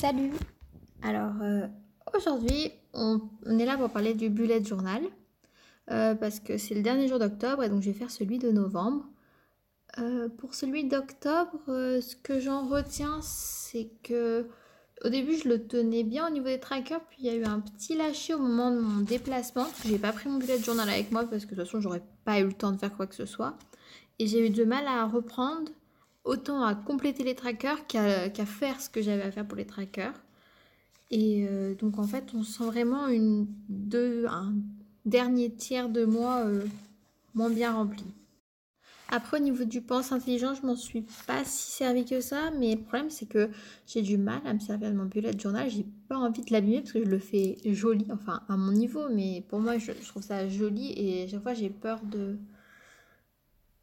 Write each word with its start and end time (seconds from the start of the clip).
Salut 0.00 0.32
Alors 1.02 1.42
euh, 1.42 1.66
aujourd'hui 2.16 2.72
on, 2.94 3.20
est 3.46 3.66
là 3.66 3.76
pour 3.76 3.90
parler 3.90 4.14
du 4.14 4.30
bullet 4.30 4.64
journal 4.64 5.02
euh, 5.90 6.14
parce 6.14 6.40
que 6.40 6.56
c'est 6.56 6.74
le 6.74 6.80
dernier 6.80 7.06
jour 7.06 7.18
d'octobre 7.18 7.64
et 7.64 7.68
donc 7.68 7.82
je 7.82 7.90
vais 7.90 7.98
faire 7.98 8.10
celui 8.10 8.38
de 8.38 8.50
novembre. 8.50 9.04
Euh, 9.98 10.30
pour 10.30 10.54
celui 10.54 10.84
d'octobre, 10.84 11.60
ce 11.66 12.16
que 12.16 12.40
j'en 12.40 12.66
retiens 12.66 13.18
c'est 13.20 13.90
que 14.02 14.48
au 15.04 15.10
début 15.10 15.36
je 15.36 15.46
le 15.50 15.66
tenais 15.66 16.02
bien 16.02 16.28
au 16.28 16.30
niveau 16.30 16.46
des 16.46 16.60
trackers 16.60 17.04
puis 17.10 17.18
il 17.20 17.26
y 17.26 17.28
a 17.28 17.34
eu 17.34 17.44
un 17.44 17.60
petit 17.60 17.94
lâcher 17.94 18.32
au 18.32 18.38
moment 18.38 18.70
de 18.70 18.80
mon 18.80 19.02
déplacement. 19.02 19.66
J'ai 19.84 19.98
pas 19.98 20.14
pris 20.14 20.30
mon 20.30 20.38
bullet 20.38 20.60
journal 20.60 20.88
avec 20.88 21.12
moi 21.12 21.24
parce 21.24 21.44
que 21.44 21.50
de 21.50 21.56
toute 21.56 21.66
façon 21.66 21.82
j'aurais 21.82 22.02
pas 22.24 22.40
eu 22.40 22.46
le 22.46 22.54
temps 22.54 22.72
de 22.72 22.78
faire 22.78 22.96
quoi 22.96 23.06
que 23.06 23.14
ce 23.14 23.26
soit 23.26 23.54
et 24.18 24.26
j'ai 24.26 24.46
eu 24.46 24.48
du 24.48 24.64
mal 24.64 24.86
à 24.86 25.04
reprendre 25.04 25.70
autant 26.24 26.62
à 26.62 26.74
compléter 26.74 27.24
les 27.24 27.34
trackers 27.34 27.86
qu'à 27.86 28.46
faire 28.46 28.80
ce 28.80 28.90
que 28.90 29.02
j'avais 29.02 29.22
à 29.22 29.30
faire 29.30 29.46
pour 29.46 29.56
les 29.56 29.66
trackers. 29.66 30.14
Et 31.10 31.46
euh, 31.48 31.74
donc 31.74 31.98
en 31.98 32.04
fait, 32.04 32.32
on 32.34 32.42
sent 32.42 32.64
vraiment 32.64 33.08
une, 33.08 33.46
deux, 33.68 34.26
un 34.28 34.54
dernier 35.04 35.52
tiers 35.52 35.88
de 35.88 36.04
mois 36.04 36.44
euh, 36.44 36.64
moins 37.34 37.50
bien 37.50 37.72
rempli. 37.72 38.04
Après, 39.12 39.38
au 39.38 39.42
niveau 39.42 39.64
du 39.64 39.80
pense 39.80 40.12
intelligent, 40.12 40.54
je 40.54 40.64
m'en 40.64 40.76
suis 40.76 41.04
pas 41.26 41.44
si 41.44 41.72
servi 41.72 42.04
que 42.04 42.20
ça, 42.20 42.52
mais 42.56 42.76
le 42.76 42.80
problème 42.80 43.10
c'est 43.10 43.26
que 43.26 43.50
j'ai 43.84 44.02
du 44.02 44.16
mal 44.16 44.40
à 44.44 44.54
me 44.54 44.60
servir 44.60 44.92
de 44.92 44.96
mon 44.96 45.06
bullet 45.06 45.36
journal. 45.36 45.68
J'ai 45.68 45.84
pas 46.08 46.16
envie 46.16 46.42
de 46.42 46.52
l'abîmer 46.52 46.80
parce 46.82 46.92
que 46.92 47.04
je 47.04 47.10
le 47.10 47.18
fais 47.18 47.56
joli, 47.64 48.06
enfin 48.12 48.42
à 48.48 48.56
mon 48.56 48.70
niveau, 48.70 49.08
mais 49.12 49.44
pour 49.48 49.58
moi, 49.58 49.78
je, 49.78 49.90
je 50.00 50.06
trouve 50.06 50.22
ça 50.22 50.48
joli 50.48 50.92
et 50.92 51.24
à 51.24 51.26
chaque 51.26 51.42
fois 51.42 51.54
j'ai 51.54 51.70
peur 51.70 52.00
de, 52.04 52.38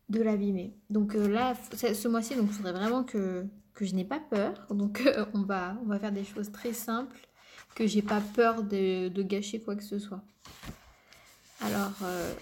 de 0.10 0.22
l'abîmer. 0.22 0.74
Donc 0.90 1.16
euh, 1.16 1.28
là, 1.28 1.54
ce 1.74 2.08
mois-ci, 2.08 2.34
il 2.40 2.48
faudrait 2.48 2.72
vraiment 2.74 3.04
que, 3.04 3.46
je 3.80 3.94
n'ai 3.94 4.06
pas 4.06 4.20
peur. 4.20 4.68
Donc 4.70 5.02
euh, 5.06 5.26
on, 5.34 5.42
va, 5.42 5.78
faire 6.00 6.12
des 6.12 6.24
choses 6.24 6.52
très 6.52 6.74
simples, 6.74 7.18
que 7.76 7.86
j'ai 7.86 8.02
pas 8.02 8.22
peur 8.36 8.64
de, 8.64 9.22
gâcher 9.22 9.62
quoi 9.62 9.76
que 9.76 9.84
ce 9.84 10.00
soit. 10.00 10.23
Alors, 11.62 11.94
euh, 12.04 12.34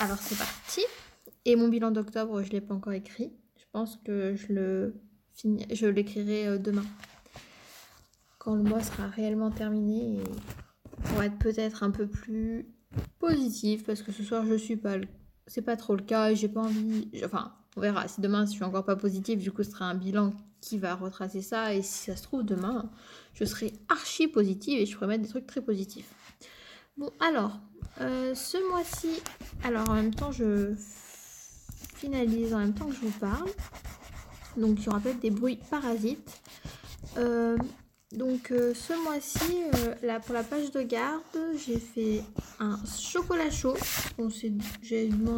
alors 0.00 0.18
c'est 0.18 0.38
parti. 0.38 0.82
Et 1.44 1.56
mon 1.56 1.68
bilan 1.68 1.90
d'octobre, 1.90 2.42
je 2.42 2.48
ne 2.48 2.52
l'ai 2.52 2.60
pas 2.60 2.74
encore 2.74 2.92
écrit. 2.92 3.32
Je 3.58 3.64
pense 3.72 3.96
que 4.04 4.34
je 4.36 5.86
l'écrirai 5.86 6.58
demain. 6.58 6.84
Quand 8.38 8.54
le 8.54 8.62
mois 8.62 8.82
sera 8.82 9.08
réellement 9.08 9.50
terminé 9.50 10.18
et 10.18 10.24
pour 11.04 11.22
être 11.22 11.38
peut-être 11.38 11.82
un 11.82 11.90
peu 11.90 12.06
plus 12.06 12.66
positif 13.18 13.84
parce 13.84 14.02
que 14.02 14.12
ce 14.12 14.22
soir 14.22 14.44
je 14.46 14.54
suis 14.54 14.76
pas 14.76 14.96
c'est 15.46 15.62
pas 15.62 15.76
trop 15.76 15.94
le 15.94 16.02
cas 16.02 16.34
j'ai 16.34 16.48
pas 16.48 16.62
envie 16.62 17.08
enfin 17.24 17.52
on 17.76 17.80
verra. 17.80 18.06
Si 18.08 18.20
demain 18.20 18.46
je 18.46 18.52
suis 18.52 18.64
encore 18.64 18.84
pas 18.84 18.96
positive 18.96 19.40
du 19.40 19.50
coup 19.50 19.62
ce 19.62 19.70
sera 19.70 19.86
un 19.86 19.94
bilan 19.94 20.32
qui 20.60 20.78
va 20.78 20.94
retracer 20.94 21.42
ça. 21.42 21.74
Et 21.74 21.82
si 21.82 22.10
ça 22.10 22.16
se 22.16 22.22
trouve 22.22 22.44
demain 22.44 22.90
je 23.34 23.44
serai 23.44 23.72
archi 23.88 24.28
positive 24.28 24.80
et 24.80 24.86
je 24.86 24.94
pourrais 24.94 25.08
mettre 25.08 25.22
des 25.22 25.28
trucs 25.28 25.46
très 25.46 25.60
positifs. 25.60 26.12
Bon 26.96 27.10
alors 27.20 27.58
euh, 28.00 28.34
ce 28.34 28.56
mois-ci 28.70 29.22
alors 29.62 29.90
en 29.90 29.94
même 29.94 30.14
temps 30.14 30.32
je 30.32 30.74
finalise 31.94 32.54
en 32.54 32.58
même 32.58 32.74
temps 32.74 32.86
que 32.86 32.94
je 32.94 33.00
vous 33.00 33.18
parle. 33.18 33.50
Donc 34.56 34.78
il 34.78 34.84
y 34.84 34.88
aura 34.88 35.00
peut-être 35.00 35.20
des 35.20 35.30
bruits 35.30 35.58
parasites. 35.70 36.40
Euh, 37.18 37.56
donc 38.14 38.52
euh, 38.52 38.74
ce 38.74 38.92
mois-ci, 39.04 39.62
euh, 39.74 40.18
pour 40.20 40.34
la 40.34 40.44
page 40.44 40.70
de 40.70 40.82
garde, 40.82 41.22
j'ai 41.66 41.78
fait 41.78 42.22
un 42.60 42.78
chocolat 42.86 43.50
chaud. 43.50 43.76
Bon, 44.16 44.30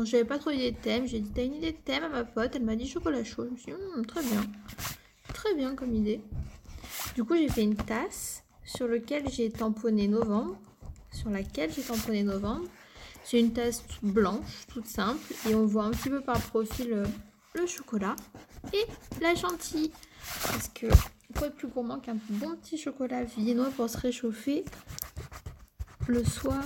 J'avais 0.04 0.24
pas 0.24 0.38
trop 0.38 0.50
d'idée 0.50 0.72
de 0.72 0.76
thème. 0.76 1.06
J'ai 1.06 1.20
dit 1.20 1.30
t'as 1.34 1.44
une 1.44 1.54
idée 1.54 1.72
de 1.72 1.78
thème 1.78 2.04
à 2.04 2.08
ma 2.08 2.24
pote? 2.24 2.52
Elle 2.54 2.64
m'a 2.64 2.76
dit 2.76 2.86
chocolat 2.86 3.24
chaud. 3.24 3.44
Je 3.46 3.50
me 3.50 3.56
suis 3.56 3.72
dit 3.72 3.78
Hum, 3.94 4.04
très 4.04 4.22
bien. 4.22 4.44
Très 5.32 5.54
bien 5.54 5.74
comme 5.74 5.94
idée. 5.94 6.20
Du 7.14 7.24
coup 7.24 7.34
j'ai 7.34 7.48
fait 7.48 7.62
une 7.62 7.76
tasse 7.76 8.42
sur 8.64 8.88
laquelle 8.88 9.24
j'ai 9.30 9.50
tamponné 9.50 10.06
novembre. 10.08 10.56
Sur 11.12 11.30
laquelle 11.30 11.72
j'ai 11.72 11.82
tamponné 11.82 12.22
novembre. 12.24 12.66
C'est 13.24 13.40
une 13.40 13.52
tasse 13.52 13.82
blanche, 14.02 14.66
toute 14.68 14.86
simple. 14.86 15.34
Et 15.48 15.54
on 15.54 15.64
voit 15.64 15.84
un 15.84 15.90
petit 15.90 16.10
peu 16.10 16.20
par 16.20 16.40
profil 16.40 16.92
euh, 16.92 17.06
le 17.54 17.66
chocolat 17.66 18.16
et 18.72 18.84
la 19.22 19.34
chantilly. 19.34 19.90
Parce 20.44 20.68
que 20.68 20.86
quoi 21.34 21.48
de 21.48 21.54
plus 21.54 21.68
gourmand 21.68 21.98
qu'un 21.98 22.16
bon 22.30 22.56
petit 22.56 22.78
chocolat 22.78 23.24
viennois 23.24 23.70
pour 23.70 23.88
se 23.88 23.98
réchauffer 23.98 24.64
le 26.08 26.24
soir, 26.24 26.64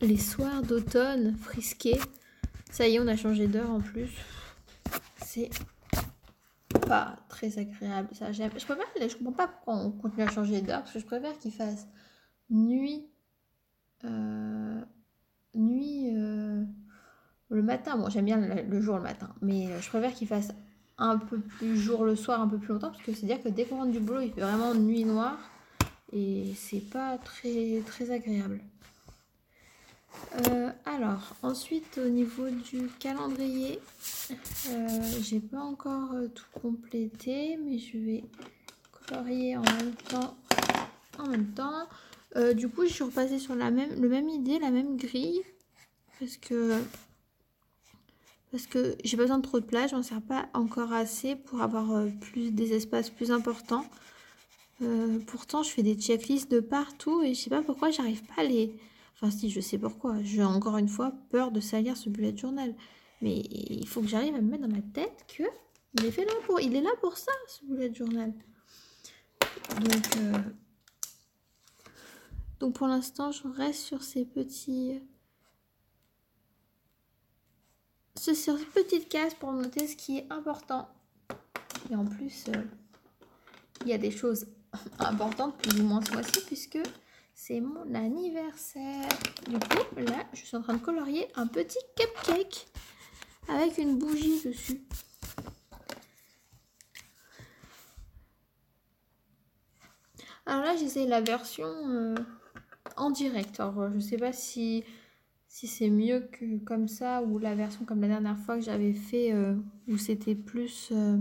les 0.00 0.18
soirs 0.18 0.62
d'automne 0.62 1.36
frisqués. 1.36 1.98
Ça 2.70 2.86
y 2.86 2.94
est, 2.94 3.00
on 3.00 3.08
a 3.08 3.16
changé 3.16 3.48
d'heure 3.48 3.70
en 3.70 3.80
plus. 3.80 4.10
C'est 5.24 5.50
pas 6.86 7.16
très 7.28 7.58
agréable. 7.58 8.08
Ça, 8.12 8.32
je 8.32 8.42
préfère, 8.42 8.86
je 9.08 9.16
comprends 9.16 9.32
pas 9.32 9.48
pourquoi 9.48 9.74
on 9.74 9.90
continue 9.90 10.22
à 10.22 10.30
changer 10.30 10.60
d'heure 10.60 10.80
parce 10.80 10.92
que 10.92 11.00
je 11.00 11.06
préfère 11.06 11.36
qu'il 11.38 11.52
fasse 11.52 11.86
nuit, 12.50 13.06
euh, 14.04 14.80
nuit 15.54 16.10
euh, 16.16 16.64
le 17.48 17.62
matin. 17.62 17.96
Bon, 17.96 18.08
j'aime 18.08 18.24
bien 18.24 18.38
le, 18.38 18.62
le 18.62 18.80
jour 18.80 18.96
le 18.96 19.02
matin, 19.02 19.34
mais 19.42 19.68
je 19.80 19.88
préfère 19.88 20.14
qu'il 20.14 20.28
fasse 20.28 20.52
un 21.00 21.18
peu 21.18 21.38
plus 21.40 21.76
jour 21.76 22.04
le 22.04 22.14
soir, 22.14 22.40
un 22.40 22.46
peu 22.46 22.58
plus 22.58 22.72
longtemps, 22.72 22.90
parce 22.90 23.02
que 23.02 23.12
c'est 23.12 23.26
dire 23.26 23.42
que 23.42 23.48
dès 23.48 23.64
qu'on 23.64 23.78
rentre 23.78 23.90
du 23.90 23.98
boulot, 23.98 24.20
il 24.20 24.32
fait 24.32 24.42
vraiment 24.42 24.74
nuit 24.74 25.04
noire 25.04 25.38
et 26.12 26.52
c'est 26.56 26.88
pas 26.88 27.18
très 27.18 27.82
très 27.86 28.12
agréable. 28.12 28.60
Euh, 30.46 30.70
alors, 30.84 31.34
ensuite 31.42 31.98
au 31.98 32.08
niveau 32.08 32.48
du 32.50 32.88
calendrier, 32.98 33.80
euh, 34.68 35.02
j'ai 35.20 35.40
pas 35.40 35.60
encore 35.60 36.10
tout 36.34 36.60
complété, 36.60 37.58
mais 37.64 37.78
je 37.78 37.98
vais 37.98 38.24
colorier 38.92 39.56
en 39.56 39.62
même 39.62 39.94
temps. 40.08 40.36
En 41.18 41.26
même 41.26 41.48
temps, 41.48 41.86
Euh, 42.36 42.54
du 42.54 42.68
coup, 42.68 42.84
je 42.86 42.92
suis 42.92 43.02
repassée 43.02 43.40
sur 43.40 43.56
la 43.56 43.72
même, 43.72 44.00
le 44.00 44.08
même 44.08 44.28
idée, 44.28 44.60
la 44.60 44.70
même 44.70 44.96
grille, 44.96 45.42
parce 46.20 46.36
que 46.36 46.80
parce 48.50 48.66
que 48.66 48.96
j'ai 49.04 49.16
besoin 49.16 49.38
de 49.38 49.42
trop 49.42 49.60
de 49.60 49.64
place, 49.64 49.92
j'en 49.92 50.02
sers 50.02 50.22
pas 50.22 50.48
encore 50.54 50.92
assez 50.92 51.36
pour 51.36 51.62
avoir 51.62 51.92
euh, 51.92 52.08
plus 52.20 52.50
des 52.50 52.72
espaces 52.72 53.10
plus 53.10 53.30
importants. 53.30 53.84
Euh, 54.82 55.18
pourtant, 55.26 55.62
je 55.62 55.70
fais 55.70 55.82
des 55.82 55.94
checklists 55.94 56.50
de 56.50 56.60
partout 56.60 57.22
et 57.22 57.34
je 57.34 57.40
sais 57.40 57.50
pas 57.50 57.62
pourquoi 57.62 57.90
j'arrive 57.90 58.24
pas 58.24 58.42
à 58.42 58.44
les. 58.44 58.74
Enfin, 59.14 59.30
si, 59.30 59.50
je 59.50 59.60
sais 59.60 59.78
pourquoi. 59.78 60.16
J'ai 60.22 60.42
encore 60.42 60.78
une 60.78 60.88
fois 60.88 61.12
peur 61.30 61.52
de 61.52 61.60
salir 61.60 61.96
ce 61.96 62.08
bullet 62.08 62.36
journal. 62.36 62.74
Mais 63.20 63.36
il 63.36 63.86
faut 63.86 64.00
que 64.00 64.08
j'arrive 64.08 64.34
à 64.34 64.40
me 64.40 64.50
mettre 64.50 64.66
dans 64.66 64.74
ma 64.74 64.80
tête 64.80 65.26
que 65.28 65.44
il 65.94 66.04
est 66.06 66.10
fait 66.10 66.24
là 66.24 66.32
pour, 66.46 66.60
il 66.60 66.74
est 66.74 66.80
là 66.80 66.90
pour 67.00 67.18
ça, 67.18 67.32
ce 67.48 67.64
bullet 67.66 67.92
journal. 67.92 68.32
Donc, 69.80 70.16
euh, 70.16 70.38
donc 72.60 72.74
pour 72.74 72.86
l'instant, 72.86 73.32
je 73.32 73.46
reste 73.48 73.80
sur 73.80 74.02
ces 74.02 74.24
petits. 74.24 75.00
C'est 78.22 78.34
sur 78.34 78.58
ces 78.58 78.66
petites 78.66 79.08
cases 79.08 79.32
pour 79.32 79.50
noter 79.50 79.88
ce 79.88 79.96
qui 79.96 80.18
est 80.18 80.26
important. 80.28 80.90
Et 81.90 81.96
en 81.96 82.04
plus, 82.04 82.48
euh, 82.48 82.62
il 83.80 83.88
y 83.88 83.94
a 83.94 83.98
des 83.98 84.10
choses 84.10 84.46
importantes 84.98 85.56
plus 85.56 85.80
ou 85.80 85.84
moins 85.84 86.02
ce 86.04 86.12
mois-ci 86.12 86.44
puisque 86.44 86.80
c'est 87.34 87.60
mon 87.60 87.94
anniversaire. 87.94 89.08
Du 89.48 89.58
coup, 89.58 89.96
là, 89.96 90.26
je 90.34 90.44
suis 90.44 90.54
en 90.54 90.60
train 90.60 90.74
de 90.74 90.82
colorier 90.82 91.28
un 91.34 91.46
petit 91.46 91.78
cupcake 91.96 92.66
avec 93.48 93.78
une 93.78 93.96
bougie 93.96 94.42
dessus. 94.44 94.82
Alors 100.44 100.62
là, 100.62 100.76
j'essaie 100.76 101.06
la 101.06 101.22
version 101.22 101.72
euh, 101.88 102.14
en 102.98 103.10
direct. 103.10 103.58
Alors, 103.60 103.90
je 103.94 103.98
sais 103.98 104.18
pas 104.18 104.34
si, 104.34 104.84
si 105.50 105.66
c'est 105.66 105.90
mieux 105.90 106.20
que 106.20 106.58
comme 106.58 106.86
ça 106.86 107.22
ou 107.24 107.40
la 107.40 107.56
version 107.56 107.84
comme 107.84 108.00
la 108.00 108.06
dernière 108.06 108.38
fois 108.38 108.56
que 108.56 108.64
j'avais 108.64 108.94
fait 108.94 109.32
euh, 109.32 109.56
où 109.88 109.98
c'était 109.98 110.36
plus 110.36 110.90
euh, 110.92 111.18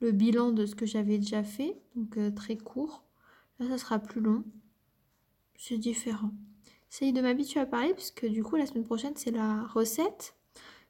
le 0.00 0.10
bilan 0.10 0.52
de 0.52 0.64
ce 0.64 0.74
que 0.74 0.86
j'avais 0.86 1.18
déjà 1.18 1.44
fait, 1.44 1.76
donc 1.94 2.16
euh, 2.16 2.30
très 2.30 2.56
court. 2.56 3.04
Là, 3.58 3.68
ça 3.68 3.76
sera 3.76 3.98
plus 3.98 4.22
long. 4.22 4.42
C'est 5.54 5.76
différent. 5.76 6.30
J'essaye 6.88 7.12
de 7.12 7.20
m'habituer 7.20 7.60
à 7.60 7.66
parler 7.66 7.92
puisque 7.92 8.24
du 8.24 8.42
coup, 8.42 8.56
la 8.56 8.64
semaine 8.64 8.86
prochaine, 8.86 9.12
c'est 9.16 9.30
la 9.30 9.64
recette. 9.64 10.34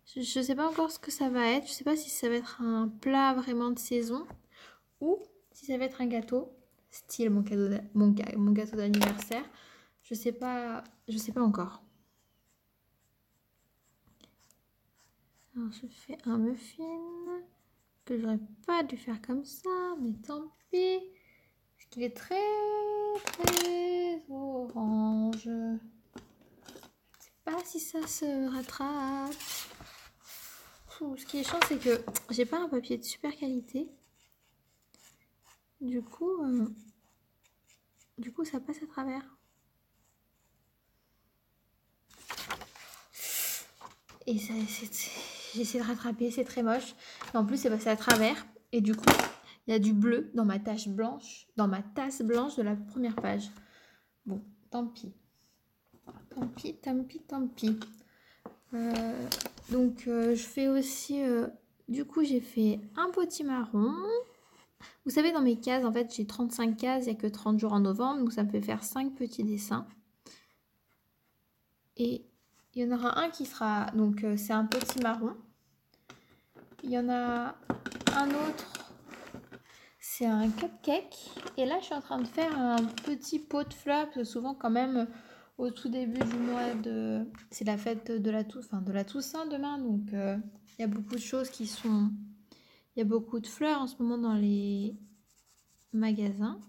Je 0.06 0.20
ne 0.20 0.44
sais 0.44 0.54
pas 0.54 0.70
encore 0.70 0.92
ce 0.92 1.00
que 1.00 1.10
ça 1.10 1.28
va 1.28 1.44
être. 1.50 1.66
Je 1.66 1.72
sais 1.72 1.84
pas 1.84 1.96
si 1.96 2.10
ça 2.10 2.28
va 2.28 2.36
être 2.36 2.62
un 2.62 2.88
plat 2.88 3.34
vraiment 3.34 3.72
de 3.72 3.78
saison 3.78 4.24
ou 5.00 5.18
si 5.50 5.66
ça 5.66 5.76
va 5.78 5.84
être 5.84 6.00
un 6.00 6.06
gâteau, 6.06 6.52
style 6.92 7.30
mon, 7.30 7.42
cadeau 7.42 7.76
mon 7.94 8.52
gâteau 8.52 8.76
d'anniversaire. 8.76 9.44
Je 10.04 10.14
sais 10.14 10.32
pas, 10.32 10.84
je 11.08 11.18
sais 11.18 11.32
pas 11.32 11.42
encore. 11.42 11.83
Alors, 15.56 15.70
je 15.70 15.86
fais 15.86 16.18
un 16.24 16.38
muffin 16.38 17.42
que 18.04 18.18
j'aurais 18.18 18.40
pas 18.66 18.82
dû 18.82 18.96
faire 18.96 19.22
comme 19.22 19.44
ça, 19.44 19.94
mais 20.00 20.12
tant 20.26 20.50
pis. 20.70 20.98
Parce 21.76 21.88
qu'il 21.90 22.02
est 22.02 22.16
très, 22.16 22.42
très 23.24 24.24
orange. 24.28 25.44
Je 25.44 25.78
sais 27.20 27.30
pas 27.44 27.64
si 27.64 27.78
ça 27.78 28.04
se 28.06 28.52
rattrape. 28.52 29.32
Ce 31.16 31.24
qui 31.26 31.38
est 31.38 31.44
chiant, 31.44 31.60
c'est 31.68 31.78
que 31.78 32.04
j'ai 32.30 32.46
pas 32.46 32.58
un 32.58 32.68
papier 32.68 32.98
de 32.98 33.04
super 33.04 33.36
qualité. 33.36 33.88
Du 35.80 36.02
coup, 36.02 36.42
euh, 36.42 36.66
du 38.18 38.32
coup, 38.32 38.44
ça 38.44 38.58
passe 38.58 38.82
à 38.82 38.86
travers. 38.86 39.22
Et 44.26 44.38
ça, 44.38 44.54
j'essaie 45.54 45.78
de 45.78 45.84
rattraper, 45.84 46.30
c'est 46.30 46.44
très 46.44 46.62
moche. 46.62 46.94
en 47.34 47.44
plus, 47.44 47.56
c'est 47.56 47.70
passé 47.70 47.88
à 47.88 47.96
travers. 47.96 48.46
Et 48.72 48.80
du 48.80 48.94
coup, 48.94 49.04
il 49.66 49.72
y 49.72 49.74
a 49.74 49.78
du 49.78 49.92
bleu 49.92 50.30
dans 50.34 50.44
ma 50.44 50.58
tache 50.58 50.88
blanche, 50.88 51.46
dans 51.56 51.68
ma 51.68 51.82
tasse 51.82 52.22
blanche 52.22 52.56
de 52.56 52.62
la 52.62 52.76
première 52.76 53.14
page. 53.14 53.50
Bon, 54.26 54.42
tant 54.70 54.86
pis. 54.86 55.12
Tant 56.34 56.46
pis, 56.48 56.74
tant 56.74 57.02
pis, 57.04 57.20
tant 57.20 57.46
pis. 57.46 57.78
Euh, 58.74 59.28
donc, 59.70 60.04
euh, 60.06 60.34
je 60.34 60.42
fais 60.42 60.68
aussi... 60.68 61.22
Euh, 61.22 61.46
du 61.88 62.04
coup, 62.04 62.24
j'ai 62.24 62.40
fait 62.40 62.80
un 62.96 63.10
petit 63.10 63.44
marron. 63.44 63.92
Vous 65.04 65.10
savez, 65.10 65.32
dans 65.32 65.42
mes 65.42 65.60
cases, 65.60 65.84
en 65.84 65.92
fait, 65.92 66.12
j'ai 66.14 66.26
35 66.26 66.76
cases, 66.76 67.04
il 67.04 67.12
n'y 67.12 67.16
a 67.16 67.20
que 67.20 67.26
30 67.26 67.58
jours 67.58 67.74
en 67.74 67.80
novembre, 67.80 68.20
donc 68.20 68.32
ça 68.32 68.42
me 68.42 68.50
fait 68.50 68.62
faire 68.62 68.82
5 68.82 69.14
petits 69.14 69.44
dessins. 69.44 69.86
Et 71.96 72.26
il 72.74 72.82
y 72.82 72.86
en 72.86 72.96
aura 72.96 73.20
un 73.20 73.30
qui 73.30 73.46
sera, 73.46 73.86
donc 73.94 74.24
c'est 74.36 74.52
un 74.52 74.66
petit 74.66 75.00
marron. 75.00 75.34
Il 76.82 76.90
y 76.90 76.98
en 76.98 77.08
a 77.08 77.54
un 78.16 78.28
autre, 78.28 78.92
c'est 79.98 80.26
un 80.26 80.50
cupcake. 80.50 81.30
Et 81.56 81.66
là, 81.66 81.78
je 81.80 81.86
suis 81.86 81.94
en 81.94 82.00
train 82.00 82.20
de 82.20 82.26
faire 82.26 82.58
un 82.58 82.84
petit 82.84 83.38
pot 83.38 83.66
de 83.66 83.72
fleurs, 83.72 84.06
parce 84.06 84.16
que 84.16 84.24
souvent, 84.24 84.54
quand 84.54 84.70
même, 84.70 85.06
au 85.56 85.70
tout 85.70 85.88
début 85.88 86.20
du 86.20 86.36
mois 86.36 86.74
de... 86.74 87.26
C'est 87.50 87.64
la 87.64 87.78
fête 87.78 88.10
de 88.10 88.30
la, 88.30 88.42
enfin, 88.58 88.80
de 88.80 88.92
la 88.92 89.04
Toussaint 89.04 89.46
demain, 89.46 89.78
donc 89.78 90.12
euh, 90.12 90.36
il 90.78 90.82
y 90.82 90.84
a 90.84 90.88
beaucoup 90.88 91.14
de 91.14 91.20
choses 91.20 91.50
qui 91.50 91.66
sont... 91.66 92.10
Il 92.96 93.00
y 93.00 93.02
a 93.02 93.04
beaucoup 93.04 93.40
de 93.40 93.46
fleurs 93.46 93.80
en 93.80 93.86
ce 93.86 94.00
moment 94.02 94.18
dans 94.18 94.34
les 94.34 94.96
magasins. 95.92 96.60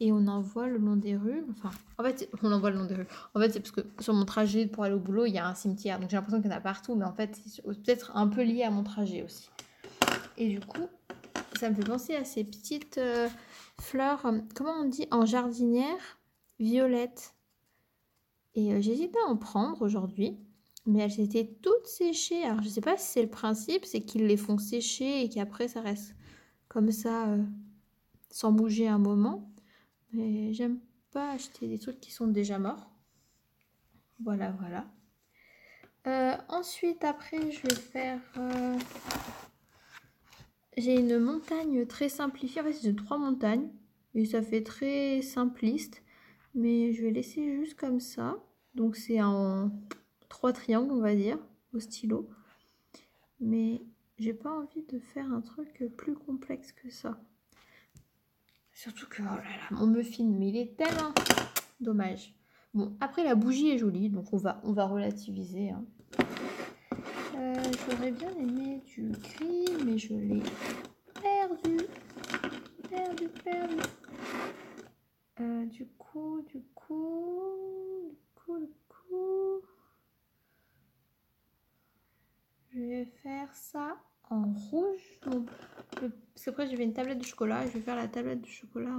Et 0.00 0.12
on 0.12 0.26
en 0.28 0.40
voit 0.40 0.68
le 0.68 0.78
long 0.78 0.96
des 0.96 1.16
rues. 1.16 1.44
Enfin, 1.50 1.70
en 1.98 2.04
fait, 2.04 2.30
on 2.42 2.52
en 2.52 2.60
voit 2.60 2.70
le 2.70 2.78
long 2.78 2.86
des 2.86 2.94
rues. 2.94 3.06
En 3.34 3.40
fait, 3.40 3.50
c'est 3.50 3.60
parce 3.60 3.72
que 3.72 3.80
sur 4.00 4.14
mon 4.14 4.24
trajet 4.24 4.66
pour 4.66 4.84
aller 4.84 4.94
au 4.94 5.00
boulot, 5.00 5.26
il 5.26 5.32
y 5.32 5.38
a 5.38 5.46
un 5.48 5.54
cimetière. 5.54 5.98
Donc 5.98 6.10
j'ai 6.10 6.16
l'impression 6.16 6.40
qu'il 6.40 6.50
y 6.50 6.54
en 6.54 6.56
a 6.56 6.60
partout. 6.60 6.94
Mais 6.94 7.04
en 7.04 7.12
fait, 7.12 7.36
c'est 7.46 7.62
peut-être 7.62 8.16
un 8.16 8.28
peu 8.28 8.42
lié 8.42 8.62
à 8.62 8.70
mon 8.70 8.84
trajet 8.84 9.24
aussi. 9.24 9.50
Et 10.36 10.48
du 10.48 10.60
coup, 10.60 10.86
ça 11.58 11.68
me 11.68 11.74
fait 11.74 11.84
penser 11.84 12.14
à 12.14 12.24
ces 12.24 12.44
petites 12.44 12.98
euh, 12.98 13.28
fleurs, 13.80 14.24
comment 14.54 14.74
on 14.80 14.84
dit, 14.84 15.06
en 15.10 15.26
jardinière, 15.26 16.18
violettes. 16.60 17.34
Et 18.54 18.72
euh, 18.72 18.80
j'hésite 18.80 19.14
à 19.24 19.30
en 19.30 19.36
prendre 19.36 19.82
aujourd'hui, 19.82 20.38
mais 20.86 21.00
elles 21.00 21.20
étaient 21.20 21.58
toutes 21.62 21.86
séchées. 21.86 22.44
Alors 22.44 22.62
je 22.62 22.68
sais 22.68 22.80
pas 22.80 22.96
si 22.96 23.06
c'est 23.06 23.22
le 23.22 23.28
principe, 23.28 23.84
c'est 23.84 24.00
qu'ils 24.00 24.26
les 24.26 24.36
font 24.36 24.58
sécher 24.58 25.22
et 25.22 25.28
qu'après 25.28 25.68
ça 25.68 25.80
reste 25.80 26.14
comme 26.68 26.90
ça, 26.90 27.28
euh, 27.28 27.42
sans 28.30 28.52
bouger 28.52 28.88
un 28.88 28.98
moment. 28.98 29.47
J'aime 30.12 30.80
pas 31.12 31.32
acheter 31.32 31.68
des 31.68 31.78
trucs 31.78 32.00
qui 32.00 32.12
sont 32.12 32.28
déjà 32.28 32.58
morts. 32.58 32.90
Voilà, 34.20 34.52
voilà. 34.52 34.86
Euh, 36.06 36.36
ensuite, 36.48 37.04
après, 37.04 37.50
je 37.50 37.62
vais 37.62 37.74
faire... 37.74 38.20
J'ai 40.76 40.98
une 40.98 41.18
montagne 41.18 41.86
très 41.86 42.08
simplifiée. 42.08 42.60
En 42.60 42.64
fait, 42.64 42.72
c'est 42.72 42.96
trois 42.96 43.18
montagnes. 43.18 43.68
Et 44.14 44.24
ça 44.24 44.42
fait 44.42 44.62
très 44.62 45.22
simpliste. 45.22 46.02
Mais 46.54 46.92
je 46.92 47.02
vais 47.02 47.10
laisser 47.10 47.56
juste 47.56 47.78
comme 47.78 48.00
ça. 48.00 48.36
Donc 48.74 48.96
c'est 48.96 49.20
en 49.20 49.70
trois 50.28 50.52
triangles, 50.52 50.92
on 50.92 51.00
va 51.00 51.14
dire, 51.14 51.38
au 51.72 51.80
stylo. 51.80 52.28
Mais 53.40 53.82
j'ai 54.18 54.34
pas 54.34 54.50
envie 54.50 54.82
de 54.82 54.98
faire 54.98 55.30
un 55.32 55.40
truc 55.40 55.84
plus 55.96 56.14
complexe 56.14 56.72
que 56.72 56.90
ça. 56.90 57.20
Surtout 58.78 59.08
que, 59.08 59.22
oh 59.22 59.24
là 59.24 59.42
là, 59.42 59.66
mon 59.72 59.88
muffin, 59.88 60.22
mais 60.22 60.50
il 60.50 60.56
est 60.56 60.76
tellement 60.76 61.12
dommage. 61.80 62.32
Bon, 62.72 62.96
après 63.00 63.24
la 63.24 63.34
bougie 63.34 63.70
est 63.70 63.78
jolie, 63.78 64.08
donc 64.08 64.32
on 64.32 64.36
va, 64.36 64.86
relativiser. 64.86 65.70
Hein. 65.70 65.84
Euh, 67.34 67.54
j'aurais 67.90 68.12
bien 68.12 68.30
aimé 68.36 68.80
du 68.86 69.10
gris, 69.10 69.66
mais 69.84 69.98
je 69.98 70.14
l'ai 70.14 70.42
perdu. 71.20 71.78
Perdu, 72.88 73.28
perdu. 73.42 73.76
Euh, 75.40 75.66
du 75.66 75.84
coup, 75.98 76.42
du 76.42 76.62
coup, 76.76 78.16
du 78.60 78.68
coup, 78.86 79.60
je 82.70 82.78
vais 82.78 83.06
faire 83.24 83.52
ça 83.52 83.96
en 84.30 84.44
rouge. 84.70 85.18
Parce 86.00 86.44
qu'après, 86.44 86.68
j'ai 86.68 86.82
une 86.82 86.92
tablette 86.92 87.18
de 87.18 87.24
chocolat. 87.24 87.66
Je 87.66 87.72
vais 87.72 87.80
faire 87.80 87.96
la 87.96 88.08
tablette 88.08 88.42
de 88.42 88.46
chocolat 88.46 88.96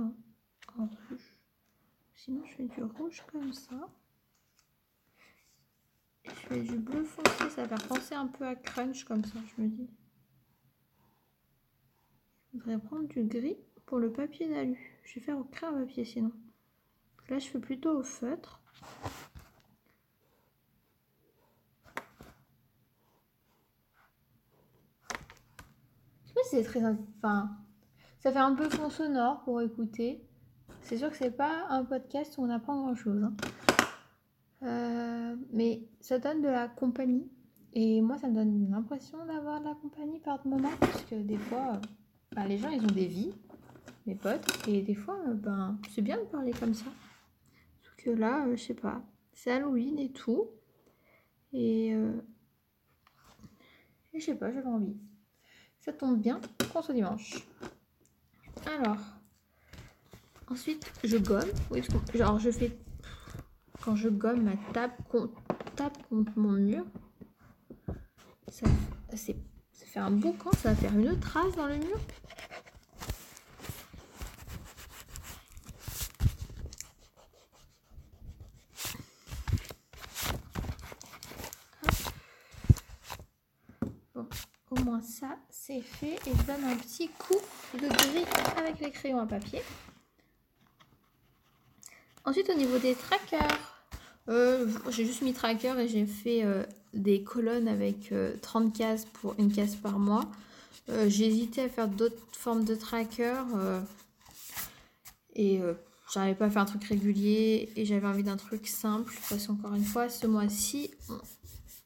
en, 0.78 0.86
rouge. 0.86 1.36
Sinon, 2.16 2.44
je 2.46 2.54
fais 2.54 2.64
du 2.64 2.84
rouge 2.84 3.24
comme 3.32 3.54
ça. 3.54 3.90
Et 6.26 6.30
je 6.30 6.34
fais 6.34 6.62
du 6.62 6.78
bleu 6.78 7.04
foncé. 7.04 7.50
Ça 7.50 7.66
va 7.66 7.78
faire 7.78 7.88
penser 7.88 8.16
un 8.16 8.28
peu 8.28 8.46
à 8.46 8.56
crunch 8.56 9.06
comme 9.06 9.24
ça, 9.24 9.40
je 9.56 9.62
me 9.62 9.68
dis. 9.70 9.90
Je 12.54 12.58
voudrais 12.58 12.80
prendre 12.80 13.08
du 13.08 13.24
gris 13.24 13.58
pour 13.86 14.00
le 14.00 14.12
papier 14.12 14.50
d'alu. 14.50 15.00
Je 15.06 15.16
vais 15.16 15.22
faire 15.22 15.38
au 15.38 15.44
crayon 15.44 15.80
papier 15.80 16.04
sinon. 16.04 16.32
Là, 17.30 17.40
je 17.40 17.48
fais 17.48 17.60
plutôt 17.60 18.00
au 18.00 18.04
feutre. 18.04 18.62
C'est 26.50 26.64
très. 26.64 26.82
Enfin, 27.18 27.50
ça 28.20 28.32
fait 28.32 28.40
un 28.40 28.56
peu 28.56 28.70
fond 28.70 28.90
sonore 28.90 29.44
pour 29.44 29.62
écouter. 29.62 30.24
C'est 30.82 30.98
sûr 30.98 31.10
que 31.10 31.18
c'est 31.18 31.36
pas 31.36 31.68
un 31.70 31.84
podcast 31.84 32.38
où 32.38 32.44
on 32.44 32.50
apprend 32.50 32.82
grand 32.82 32.96
chose. 32.96 33.24
Hein. 33.24 33.36
Euh, 34.64 35.36
mais 35.54 35.88
ça 36.02 36.20
donne 36.20 36.42
de 36.42 36.48
la 36.48 36.68
compagnie. 36.68 37.30
Et 37.74 38.02
moi, 38.02 38.18
ça 38.18 38.28
me 38.28 38.36
donne 38.36 38.72
l'impression 38.72 39.24
d'avoir 39.26 39.60
de 39.60 39.66
la 39.66 39.76
compagnie 39.76 40.20
par 40.20 40.46
moment. 40.48 40.72
Parce 40.80 41.04
que 41.04 41.16
des 41.16 41.38
fois, 41.38 41.74
euh, 41.74 41.80
ben, 42.36 42.46
les 42.46 42.58
gens, 42.58 42.70
ils 42.70 42.84
ont 42.84 42.88
des 42.88 43.08
vies, 43.08 43.34
mes 44.06 44.16
potes. 44.16 44.68
Et 44.68 44.82
des 44.82 44.96
fois, 44.96 45.20
euh, 45.28 45.34
ben, 45.34 45.78
c'est 45.92 46.02
bien 46.02 46.18
de 46.18 46.24
parler 46.24 46.52
comme 46.52 46.74
ça. 46.74 46.90
Sauf 47.82 47.96
que 47.98 48.10
là, 48.10 48.48
je 48.52 48.62
sais 48.62 48.74
pas. 48.74 49.02
C'est 49.34 49.52
Halloween 49.52 50.00
et 50.00 50.12
tout. 50.12 50.48
Et, 51.54 51.90
et 54.14 54.20
je 54.20 54.26
sais 54.26 54.36
pas, 54.36 54.52
j'avais 54.52 54.68
envie. 54.68 54.98
Ça 55.80 55.94
tombe 55.94 56.20
bien 56.20 56.40
soit 56.82 56.94
dimanche. 56.94 57.48
Alors, 58.66 58.98
ensuite, 60.48 60.92
je 61.04 61.18
gomme. 61.18 61.50
Oui, 61.72 61.82
parce 61.82 62.12
que, 62.12 62.18
genre, 62.18 62.40
je 62.40 62.52
fais. 62.52 62.78
Quand 63.82 63.96
je 63.96 64.10
gomme 64.10 64.44
ma 64.44 64.58
table, 64.74 64.94
tape 65.76 65.98
contre 66.10 66.32
mon 66.36 66.52
mur, 66.52 66.86
ça, 68.50 68.68
ça 69.16 69.86
fait 69.86 70.00
un 70.00 70.12
boucan, 70.12 70.52
ça 70.52 70.74
va 70.74 70.76
faire 70.76 70.94
une 70.94 71.18
trace 71.20 71.56
dans 71.56 71.68
le 71.68 71.78
mur. 71.78 71.98
ça 85.02 85.38
c'est 85.70 85.82
fait 85.82 86.16
et 86.28 86.34
je 86.36 86.44
donne 86.48 86.64
un 86.64 86.76
petit 86.78 87.10
coup 87.10 87.38
de 87.76 87.88
gris 87.88 88.26
avec 88.58 88.80
les 88.80 88.90
crayons 88.90 89.20
à 89.20 89.28
papier. 89.28 89.62
Ensuite 92.26 92.50
au 92.50 92.56
niveau 92.56 92.80
des 92.80 92.96
trackers, 92.96 93.86
euh, 94.30 94.68
j'ai 94.90 95.06
juste 95.06 95.22
mis 95.22 95.34
tracker 95.34 95.76
et 95.80 95.88
j'ai 95.88 96.08
fait 96.08 96.44
euh, 96.44 96.64
des 96.94 97.24
colonnes 97.24 97.68
avec 97.68 98.12
30 98.42 98.66
euh, 98.66 98.70
cases 98.72 99.06
pour 99.06 99.36
une 99.38 99.52
case 99.52 99.76
par 99.76 100.00
mois. 100.00 100.26
j'ai 101.08 101.28
hésité 101.28 101.62
à 101.62 101.70
faire 101.70 101.88
d'autres 101.88 102.18
formes 102.32 102.66
de 102.66 102.74
trackers 102.74 103.46
et 105.36 105.62
j'arrivais 106.12 106.36
pas 106.36 106.46
à 106.46 106.50
faire 106.50 106.64
un 106.64 106.66
truc 106.66 106.84
régulier 106.86 107.72
et 107.76 107.86
j'avais 107.86 108.08
envie 108.08 108.24
d'un 108.24 108.38
truc 108.38 108.66
simple 108.66 109.14
parce 109.30 109.46
qu'encore 109.46 109.76
une 109.76 109.86
fois 109.86 110.10
ce 110.10 110.26
mois-ci 110.26 110.90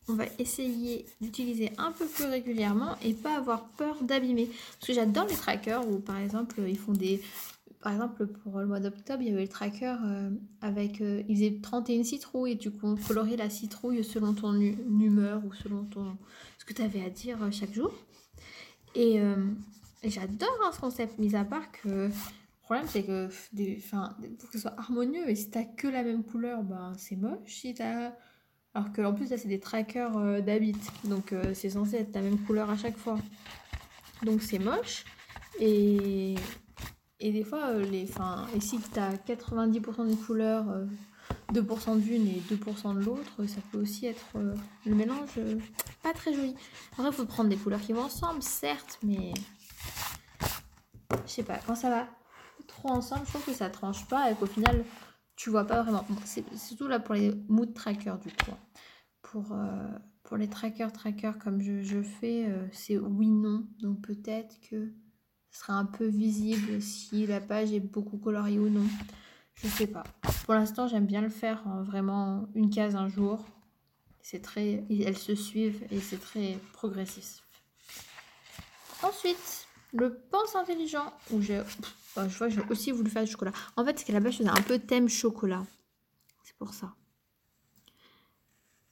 on 0.10 0.14
va 0.14 0.26
essayer 0.38 1.06
d'utiliser 1.22 1.72
un 1.78 1.92
peu 1.92 2.06
plus 2.06 2.26
régulièrement 2.26 2.96
et 3.04 3.14
pas 3.14 3.38
avoir 3.38 3.66
peur 3.70 4.04
d'abîmer. 4.04 4.50
Parce 4.80 4.88
que 4.88 4.94
j'adore 4.94 5.28
les 5.28 5.36
trackers 5.36 5.88
où 5.88 6.00
par 6.00 6.18
exemple 6.18 6.62
ils 6.68 6.78
font 6.78 6.92
des... 6.92 7.22
Par 7.82 7.94
exemple 7.94 8.28
pour 8.28 8.60
le 8.60 8.66
mois 8.66 8.80
d'octobre 8.80 9.22
il 9.22 9.30
y 9.30 9.32
avait 9.32 9.44
le 9.44 9.48
tracker 9.48 9.96
euh, 10.04 10.30
avec... 10.62 11.02
Euh, 11.02 11.24
ils 11.30 11.38
faisaient 11.38 11.60
31 11.62 12.04
citrouilles 12.04 12.54
et 12.54 12.58
tu 12.58 12.72
colorais 12.72 13.38
la 13.38 13.50
citrouille 13.50 14.04
selon 14.04 14.34
ton 14.34 14.54
humeur 14.60 15.42
ou 15.46 15.54
selon 15.54 15.86
ton 15.86 16.18
ce 16.58 16.66
que 16.66 16.74
tu 16.74 16.82
avais 16.82 17.04
à 17.04 17.10
dire 17.10 17.42
euh, 17.42 17.52
chaque 17.52 17.74
jour. 17.74 17.94
Et, 18.96 19.20
j'adore 20.04 20.60
hein, 20.64 20.72
ce 20.74 20.80
concept, 20.80 21.18
mis 21.18 21.36
à 21.36 21.46
part 21.46 21.72
que... 21.72 22.10
Le 22.10 22.66
problème, 22.66 22.86
c'est 22.88 23.04
que 23.04 23.28
des, 23.52 23.84
pour 23.92 24.50
que 24.50 24.54
ce 24.54 24.60
soit 24.60 24.80
harmonieux, 24.80 25.30
et 25.30 25.36
si 25.36 25.50
t'as 25.50 25.66
que 25.66 25.88
la 25.88 26.02
même 26.02 26.24
couleur, 26.24 26.64
ben, 26.64 26.94
c'est 26.98 27.18
moche. 27.18 27.38
Si 27.48 27.74
t'as 27.74 28.14
alors 28.74 28.92
que 28.92 29.02
en 29.02 29.14
plus 29.14 29.30
là 29.30 29.38
c'est 29.38 29.48
des 29.48 29.60
trackers 29.60 30.18
euh, 30.18 30.42
d'habit, 30.42 30.76
donc 31.04 31.32
euh, 31.32 31.54
c'est 31.54 31.70
censé 31.70 31.98
être 31.98 32.16
la 32.16 32.22
même 32.22 32.40
couleur 32.40 32.70
à 32.70 32.78
chaque 32.78 32.98
fois. 32.98 33.18
Donc 34.24 34.42
c'est 34.42 34.60
moche. 34.60 35.06
Et, 35.60 36.36
Et 37.20 37.32
des 37.32 37.44
fois, 37.44 37.70
euh, 37.70 37.86
les, 37.86 38.08
fin, 38.08 38.48
et 38.56 38.60
si 38.60 38.80
tu 38.80 39.00
as 39.00 39.14
90% 39.14 40.08
des 40.08 40.16
couleurs, 40.16 40.66
2% 41.54 42.00
d'une 42.00 42.28
et 42.28 42.42
2% 42.52 42.96
de 42.96 43.06
l'autre, 43.06 43.46
ça 43.46 43.62
peut 43.72 43.80
aussi 43.80 44.08
être 44.08 44.26
le 44.86 44.96
mélange 44.96 45.40
pas 46.02 46.14
très 46.14 46.34
joli. 46.34 46.56
Après, 46.94 47.08
il 47.08 47.14
faut 47.14 47.26
prendre 47.26 47.50
des 47.50 47.58
couleurs 47.58 47.82
qui 47.82 47.94
vont 47.94 48.04
ensemble, 48.04 48.42
certes, 48.42 48.98
mais 49.04 49.34
je 51.26 51.32
sais 51.32 51.44
pas, 51.44 51.60
quand 51.66 51.76
ça 51.76 51.90
va 51.90 52.08
trop 52.68 52.90
ensemble, 52.90 53.22
je 53.26 53.30
trouve 53.32 53.46
que 53.46 53.54
ça 53.54 53.70
tranche 53.70 54.06
pas 54.08 54.32
et 54.32 54.36
qu'au 54.36 54.48
final, 54.48 54.84
tu 55.36 55.50
vois 55.50 55.66
pas 55.66 55.82
vraiment. 55.82 56.06
c'est 56.26 56.46
surtout 56.58 56.88
là 56.88 57.00
pour 57.00 57.16
les 57.16 57.34
mood 57.48 57.74
trackers 57.74 58.20
du 58.20 58.30
coup. 58.30 58.52
Hein. 58.52 58.58
Pour, 59.22 59.52
euh, 59.52 59.88
pour 60.24 60.38
les 60.38 60.48
trackers, 60.48 60.92
trackers 60.92 61.40
comme 61.40 61.62
je, 61.62 62.02
fais, 62.02 62.46
euh, 62.48 62.68
c'est 62.72 62.98
oui, 62.98 63.28
non. 63.28 63.66
Donc 63.80 64.02
peut-être 64.02 64.60
que 64.70 64.92
ce 65.52 65.60
sera 65.60 65.74
un 65.74 65.86
peu 65.86 66.06
visible 66.06 66.82
si 66.82 67.26
la 67.26 67.40
page 67.40 67.72
est 67.74 67.80
beaucoup 67.80 68.18
coloriée 68.18 68.60
ou 68.60 68.70
non. 68.70 68.86
Je 69.56 69.68
sais 69.68 69.88
pas. 69.88 70.04
Pour 70.46 70.56
l'instant, 70.56 70.88
j'aime 70.88 71.06
bien 71.06 71.22
le 71.22 71.30
faire 71.30 71.66
en 71.68 71.84
vraiment 71.84 72.48
une 72.56 72.70
case 72.70 72.96
un 72.96 73.08
jour. 73.08 73.46
C'est 74.22 74.42
très, 74.42 74.84
elles 74.90 75.18
se 75.18 75.36
suivent 75.36 75.84
et 75.92 76.00
c'est 76.00 76.20
très 76.20 76.58
progressif. 76.74 77.44
Ensuite, 79.04 79.68
le 79.94 80.20
pense 80.32 80.56
intelligent, 80.56 81.14
où 81.32 81.42
j'ai. 81.42 81.62
Bah, 82.16 82.28
je 82.28 82.38
vois, 82.38 82.50
j'ai 82.50 82.62
aussi 82.70 82.92
voulu 82.92 83.10
faire 83.10 83.24
du 83.24 83.32
chocolat. 83.32 83.54
En 83.76 83.86
fait, 83.86 83.98
c'est 83.98 84.06
qu'à 84.06 84.14
la 84.14 84.20
base, 84.20 84.42
un 84.42 84.62
peu 84.62 84.80
thème 84.80 85.08
chocolat. 85.08 85.66
C'est 86.44 86.56
pour 86.58 86.74
ça. 86.74 86.96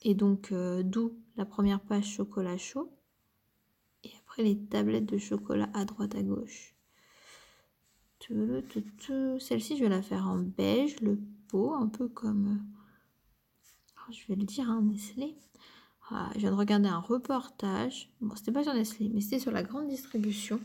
Et 0.04 0.16
donc, 0.16 0.52
euh, 0.52 0.82
d'où 0.84 1.14
la 1.36 1.46
première 1.46 1.80
page 1.80 2.06
chocolat 2.06 2.58
chaud. 2.58 2.92
Et 4.04 4.12
après, 4.20 4.44
les 4.44 4.58
tablettes 4.58 5.06
de 5.06 5.18
chocolat 5.18 5.70
à 5.74 5.86
droite, 5.86 6.16
à 6.16 6.24
gauche. 6.24 6.76
Celle-ci, 9.40 9.78
je 9.78 9.84
vais 9.84 9.90
la 9.90 10.02
faire 10.02 10.28
en 10.28 10.38
beige, 10.38 11.00
le 11.02 11.20
pot, 11.48 11.74
un 11.74 11.88
peu 11.88 12.08
comme. 12.08 12.48
Euh, 13.98 14.12
je 14.12 14.28
vais 14.28 14.36
le 14.36 14.44
dire, 14.44 14.70
hein, 14.70 14.82
Nestlé. 14.82 15.36
Ah, 16.10 16.30
je 16.36 16.40
viens 16.40 16.52
de 16.52 16.56
regarder 16.56 16.90
un 16.90 17.00
reportage. 17.00 18.12
Bon, 18.20 18.36
c'était 18.36 18.52
pas 18.52 18.64
sur 18.64 18.74
Nestlé, 18.74 19.10
mais 19.14 19.22
c'était 19.22 19.40
sur 19.40 19.52
la 19.52 19.64
grande 19.64 19.88
distribution. 19.88 20.60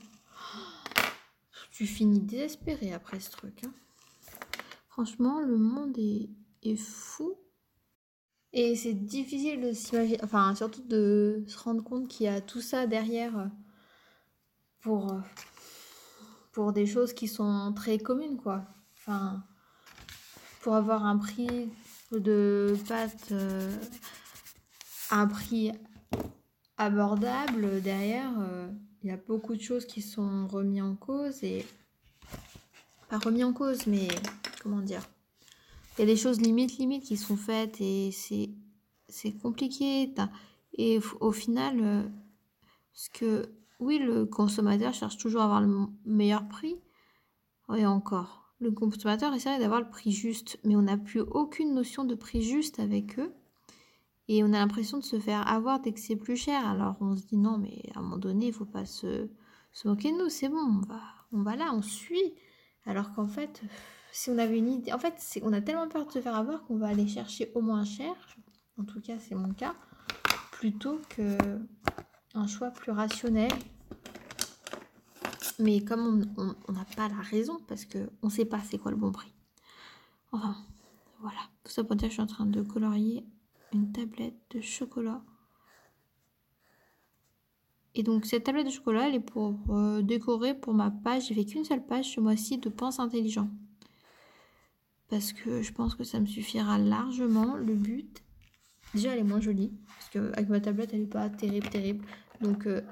Tu 1.70 1.86
finis 1.86 2.20
désespéré 2.20 2.92
après 2.92 3.20
ce 3.20 3.30
truc. 3.30 3.64
Hein. 3.64 3.72
Franchement, 4.88 5.40
le 5.40 5.56
monde 5.58 5.96
est, 5.98 6.76
fou. 6.76 7.34
Et 8.52 8.74
c'est 8.74 8.94
difficile 8.94 9.60
de 9.60 9.72
s'imaginer, 9.72 10.18
enfin 10.24 10.54
surtout 10.54 10.82
de 10.82 11.44
se 11.46 11.58
rendre 11.58 11.84
compte 11.84 12.08
qu'il 12.08 12.24
y 12.24 12.28
a 12.28 12.40
tout 12.40 12.62
ça 12.62 12.86
derrière 12.86 13.38
euh, 13.38 13.46
pour, 14.80 15.12
euh, 15.12 15.20
pour 16.52 16.72
des 16.72 16.86
choses 16.86 17.12
qui 17.12 17.28
sont 17.28 17.74
très 17.74 17.98
communes, 17.98 18.38
quoi. 18.38 18.64
Enfin, 18.96 19.44
pour 20.62 20.74
avoir 20.74 21.04
un 21.04 21.18
prix 21.18 21.70
de 22.12 22.74
pâtes 22.88 23.32
euh, 23.32 23.76
un 25.10 25.26
prix 25.26 25.72
abordable 26.78 27.80
derrière, 27.82 28.32
il 29.02 29.08
y 29.08 29.12
a 29.12 29.16
beaucoup 29.16 29.54
de 29.54 29.60
choses 29.60 29.86
qui 29.86 30.02
sont 30.02 30.46
remises 30.48 30.82
en 30.82 30.94
cause 30.94 31.42
et 31.42 31.64
pas 33.08 33.18
remis 33.18 33.44
en 33.44 33.52
cause, 33.52 33.86
mais 33.86 34.08
comment 34.62 34.80
dire 34.80 35.02
Il 35.96 36.00
y 36.00 36.04
a 36.04 36.06
des 36.06 36.16
choses 36.16 36.40
limites, 36.40 36.78
limites 36.78 37.04
qui 37.04 37.16
sont 37.16 37.36
faites 37.36 37.80
et 37.80 38.10
c'est 38.12 38.50
c'est 39.08 39.32
compliqué. 39.32 40.12
Et 40.74 41.00
au 41.20 41.32
final, 41.32 41.78
euh, 41.80 42.02
parce 42.92 43.08
que 43.10 43.48
oui, 43.78 43.98
le 43.98 44.26
consommateur 44.26 44.94
cherche 44.94 45.18
toujours 45.18 45.42
à 45.42 45.44
avoir 45.44 45.60
le 45.60 45.86
meilleur 46.04 46.48
prix. 46.48 46.76
Et 47.76 47.86
encore, 47.86 48.54
le 48.60 48.70
consommateur 48.70 49.34
essaie 49.34 49.58
d'avoir 49.58 49.80
le 49.80 49.88
prix 49.88 50.12
juste, 50.12 50.58
mais 50.64 50.76
on 50.76 50.82
n'a 50.82 50.96
plus 50.96 51.20
aucune 51.20 51.74
notion 51.74 52.04
de 52.04 52.14
prix 52.14 52.42
juste 52.42 52.78
avec 52.78 53.18
eux. 53.18 53.32
Et 54.28 54.42
on 54.42 54.48
a 54.48 54.58
l'impression 54.58 54.98
de 54.98 55.04
se 55.04 55.20
faire 55.20 55.46
avoir 55.46 55.80
dès 55.80 55.92
que 55.92 56.00
c'est 56.00 56.16
plus 56.16 56.36
cher. 56.36 56.66
Alors 56.66 56.96
on 57.00 57.16
se 57.16 57.26
dit 57.26 57.36
non, 57.36 57.58
mais 57.58 57.82
à 57.94 58.00
un 58.00 58.02
moment 58.02 58.16
donné, 58.16 58.48
il 58.48 58.52
faut 58.52 58.64
pas 58.64 58.84
se, 58.84 59.28
moquer 59.84 60.12
de 60.12 60.18
nous. 60.18 60.28
C'est 60.28 60.48
bon, 60.48 60.58
on 60.58 60.80
va, 60.86 61.00
on 61.32 61.42
va 61.42 61.56
là, 61.56 61.70
on 61.72 61.82
suit. 61.82 62.34
Alors 62.86 63.12
qu'en 63.14 63.28
fait, 63.28 63.62
si 64.12 64.30
on 64.30 64.38
avait 64.38 64.58
une 64.58 64.68
idée, 64.68 64.92
en 64.92 64.98
fait, 64.98 65.14
on 65.42 65.52
a 65.52 65.60
tellement 65.60 65.88
peur 65.88 66.06
de 66.06 66.12
se 66.12 66.20
faire 66.20 66.34
avoir 66.34 66.64
qu'on 66.64 66.76
va 66.76 66.88
aller 66.88 67.06
chercher 67.06 67.52
au 67.54 67.60
moins 67.60 67.84
cher. 67.84 68.14
En 68.78 68.84
tout 68.84 69.00
cas, 69.00 69.18
c'est 69.18 69.34
mon 69.34 69.52
cas, 69.54 69.74
plutôt 70.52 71.00
que 71.08 71.38
un 72.34 72.46
choix 72.46 72.70
plus 72.70 72.92
rationnel. 72.92 73.52
Mais 75.58 75.80
comme 75.80 76.26
on 76.36 76.72
n'a 76.72 76.84
pas 76.96 77.08
la 77.08 77.22
raison, 77.22 77.58
parce 77.66 77.86
qu'on 77.86 78.26
ne 78.26 78.30
sait 78.30 78.44
pas 78.44 78.60
c'est 78.60 78.78
quoi 78.78 78.90
le 78.90 78.96
bon 78.96 79.12
prix. 79.12 79.32
Enfin, 80.32 80.56
voilà. 81.20 81.38
Tout 81.64 81.72
ça 81.72 81.82
pour 81.82 81.96
dire 81.96 82.08
que 82.08 82.10
je 82.10 82.14
suis 82.14 82.22
en 82.22 82.26
train 82.26 82.46
de 82.46 82.60
colorier 82.62 83.24
tablette 83.84 84.38
de 84.50 84.60
chocolat. 84.60 85.22
Et 87.94 88.02
donc 88.02 88.26
cette 88.26 88.44
tablette 88.44 88.66
de 88.66 88.72
chocolat, 88.72 89.08
elle 89.08 89.14
est 89.14 89.20
pour 89.20 89.58
euh, 89.70 90.02
décorer 90.02 90.54
pour 90.54 90.74
ma 90.74 90.90
page. 90.90 91.28
J'ai 91.28 91.34
fait 91.34 91.44
qu'une 91.44 91.64
seule 91.64 91.84
page 91.84 92.14
ce 92.14 92.20
mois-ci 92.20 92.58
de 92.58 92.68
Pense 92.68 93.00
Intelligent. 93.00 93.48
Parce 95.08 95.32
que 95.32 95.62
je 95.62 95.72
pense 95.72 95.94
que 95.94 96.04
ça 96.04 96.20
me 96.20 96.26
suffira 96.26 96.78
largement. 96.78 97.54
Le 97.56 97.74
but, 97.74 98.22
déjà 98.94 99.12
elle 99.12 99.20
est 99.20 99.24
moins 99.24 99.40
jolie. 99.40 99.72
Parce 99.86 100.10
qu'avec 100.10 100.48
ma 100.48 100.60
tablette, 100.60 100.92
elle 100.92 101.02
n'est 101.02 101.06
pas 101.06 101.30
terrible, 101.30 101.68
terrible. 101.70 102.04
Donc 102.42 102.66
euh, 102.66 102.82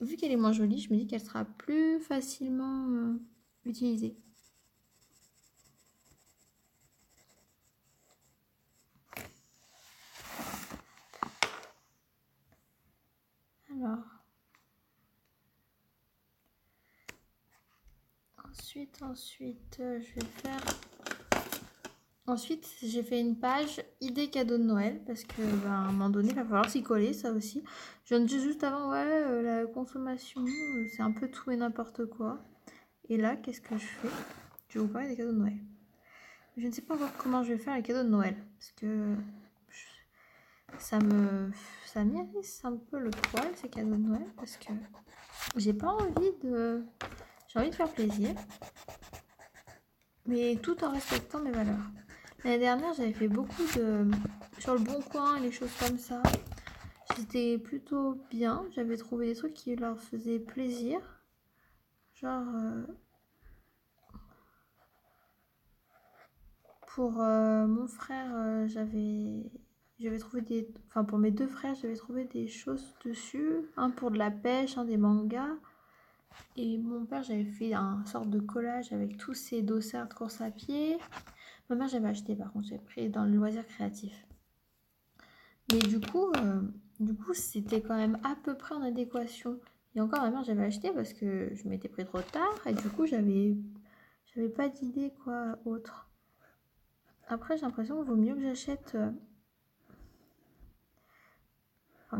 vu 0.00 0.16
qu'elle 0.16 0.32
est 0.32 0.36
moins 0.36 0.52
jolie, 0.52 0.78
je 0.78 0.92
me 0.92 0.98
dis 0.98 1.06
qu'elle 1.06 1.20
sera 1.20 1.44
plus 1.44 1.98
facilement 1.98 2.88
euh, 2.90 3.14
utilisée. 3.64 4.16
Ensuite, 18.48 19.02
ensuite, 19.02 19.78
euh, 19.80 20.00
je 20.00 20.14
vais 20.14 20.26
faire. 20.26 20.60
Ensuite, 22.26 22.68
j'ai 22.82 23.02
fait 23.02 23.20
une 23.20 23.38
page 23.38 23.82
idée 24.00 24.30
cadeau 24.30 24.56
de 24.56 24.62
Noël 24.62 25.02
parce 25.06 25.24
que 25.24 25.42
ben, 25.62 25.70
à 25.70 25.74
un 25.74 25.92
moment 25.92 26.10
donné, 26.10 26.28
il 26.30 26.34
va 26.34 26.44
falloir 26.44 26.70
s'y 26.70 26.82
coller, 26.82 27.12
ça 27.12 27.32
aussi. 27.32 27.64
Je 28.04 28.14
viens 28.14 28.20
de 28.20 28.28
dire 28.28 28.40
juste 28.40 28.62
avant, 28.62 28.90
ouais, 28.90 28.98
euh, 28.98 29.42
la 29.42 29.66
consommation, 29.66 30.44
euh, 30.44 30.86
c'est 30.94 31.02
un 31.02 31.12
peu 31.12 31.28
tout 31.28 31.50
et 31.50 31.56
n'importe 31.56 32.06
quoi. 32.06 32.44
Et 33.08 33.16
là, 33.16 33.36
qu'est-ce 33.36 33.60
que 33.60 33.76
je 33.76 33.86
fais? 33.86 34.08
Je 34.68 34.78
vais 34.78 34.86
vous 34.86 34.92
parler 34.92 35.08
des 35.08 35.16
cadeaux 35.16 35.32
de 35.32 35.38
Noël. 35.38 35.58
Je 36.56 36.66
ne 36.66 36.72
sais 36.72 36.82
pas 36.82 36.94
encore 36.94 37.16
comment 37.18 37.42
je 37.42 37.54
vais 37.54 37.58
faire 37.58 37.74
les 37.74 37.82
cadeaux 37.82 38.04
de 38.04 38.08
Noël 38.08 38.36
parce 38.58 38.72
que 38.72 39.16
ça 40.78 40.98
me 40.98 41.50
ça 41.86 42.04
m'irrisse 42.04 42.64
un 42.64 42.76
peu 42.76 42.98
le 42.98 43.10
poil 43.10 43.50
ces 43.56 43.68
cadeaux 43.68 43.96
de 43.96 43.96
Noël 43.96 44.26
parce 44.36 44.56
que 44.56 44.72
j'ai 45.56 45.74
pas 45.74 45.90
envie 45.92 46.32
de 46.42 46.84
j'ai 47.48 47.58
envie 47.58 47.70
de 47.70 47.74
faire 47.74 47.90
plaisir 47.90 48.30
mais 50.26 50.56
tout 50.62 50.82
en 50.84 50.90
respectant 50.90 51.40
mes 51.40 51.50
valeurs. 51.50 51.90
L'année 52.44 52.58
dernière 52.58 52.94
j'avais 52.94 53.12
fait 53.12 53.28
beaucoup 53.28 53.64
de 53.76 54.06
sur 54.58 54.74
le 54.74 54.80
bon 54.80 55.00
coin 55.02 55.36
et 55.36 55.40
les 55.40 55.52
choses 55.52 55.72
comme 55.78 55.98
ça. 55.98 56.22
J'étais 57.16 57.58
plutôt 57.58 58.18
bien 58.30 58.64
j'avais 58.74 58.96
trouvé 58.96 59.26
des 59.26 59.34
trucs 59.34 59.54
qui 59.54 59.76
leur 59.76 59.98
faisaient 59.98 60.38
plaisir. 60.38 61.00
Genre 62.14 62.48
euh, 62.54 62.86
pour 66.86 67.20
euh, 67.20 67.66
mon 67.66 67.88
frère 67.88 68.30
euh, 68.34 68.66
j'avais 68.68 69.50
j'avais 70.02 70.18
trouvé 70.18 70.42
des. 70.42 70.68
Enfin, 70.88 71.04
pour 71.04 71.18
mes 71.18 71.30
deux 71.30 71.46
frères, 71.46 71.74
j'avais 71.74 71.94
trouvé 71.94 72.24
des 72.24 72.48
choses 72.48 72.94
dessus. 73.04 73.62
Un 73.76 73.90
pour 73.90 74.10
de 74.10 74.18
la 74.18 74.30
pêche, 74.30 74.76
un 74.76 74.84
des 74.84 74.96
mangas. 74.96 75.54
Et 76.56 76.78
mon 76.78 77.04
père, 77.04 77.22
j'avais 77.22 77.44
fait 77.44 77.74
un 77.74 78.04
sorte 78.06 78.30
de 78.30 78.40
collage 78.40 78.92
avec 78.92 79.16
tous 79.16 79.34
ces 79.34 79.62
dossards 79.62 80.08
de 80.08 80.14
course 80.14 80.40
à 80.40 80.50
pied. 80.50 80.98
Ma 81.68 81.76
mère, 81.76 81.88
j'avais 81.88 82.08
acheté 82.08 82.34
par 82.34 82.52
contre, 82.52 82.68
j'ai 82.68 82.78
pris 82.78 83.08
dans 83.08 83.24
le 83.24 83.32
loisir 83.32 83.66
créatif. 83.66 84.26
Mais 85.72 85.78
du 85.78 86.00
coup, 86.00 86.32
euh, 86.36 86.60
du 87.00 87.14
coup, 87.14 87.32
c'était 87.34 87.80
quand 87.80 87.96
même 87.96 88.18
à 88.24 88.34
peu 88.42 88.56
près 88.56 88.74
en 88.74 88.82
adéquation. 88.82 89.58
Et 89.94 90.00
encore, 90.00 90.22
ma 90.22 90.30
mère, 90.30 90.44
j'avais 90.44 90.64
acheté 90.64 90.90
parce 90.90 91.12
que 91.12 91.50
je 91.54 91.68
m'étais 91.68 91.88
pris 91.88 92.04
trop 92.04 92.20
tard 92.20 92.54
et 92.66 92.72
du 92.72 92.88
coup, 92.88 93.06
j'avais, 93.06 93.56
j'avais 94.34 94.48
pas 94.48 94.68
d'idée 94.68 95.12
quoi 95.22 95.58
autre. 95.64 96.10
Après, 97.28 97.56
j'ai 97.56 97.62
l'impression 97.62 97.96
qu'il 97.98 98.06
vaut 98.06 98.16
mieux 98.16 98.34
que 98.34 98.42
j'achète 98.42 98.96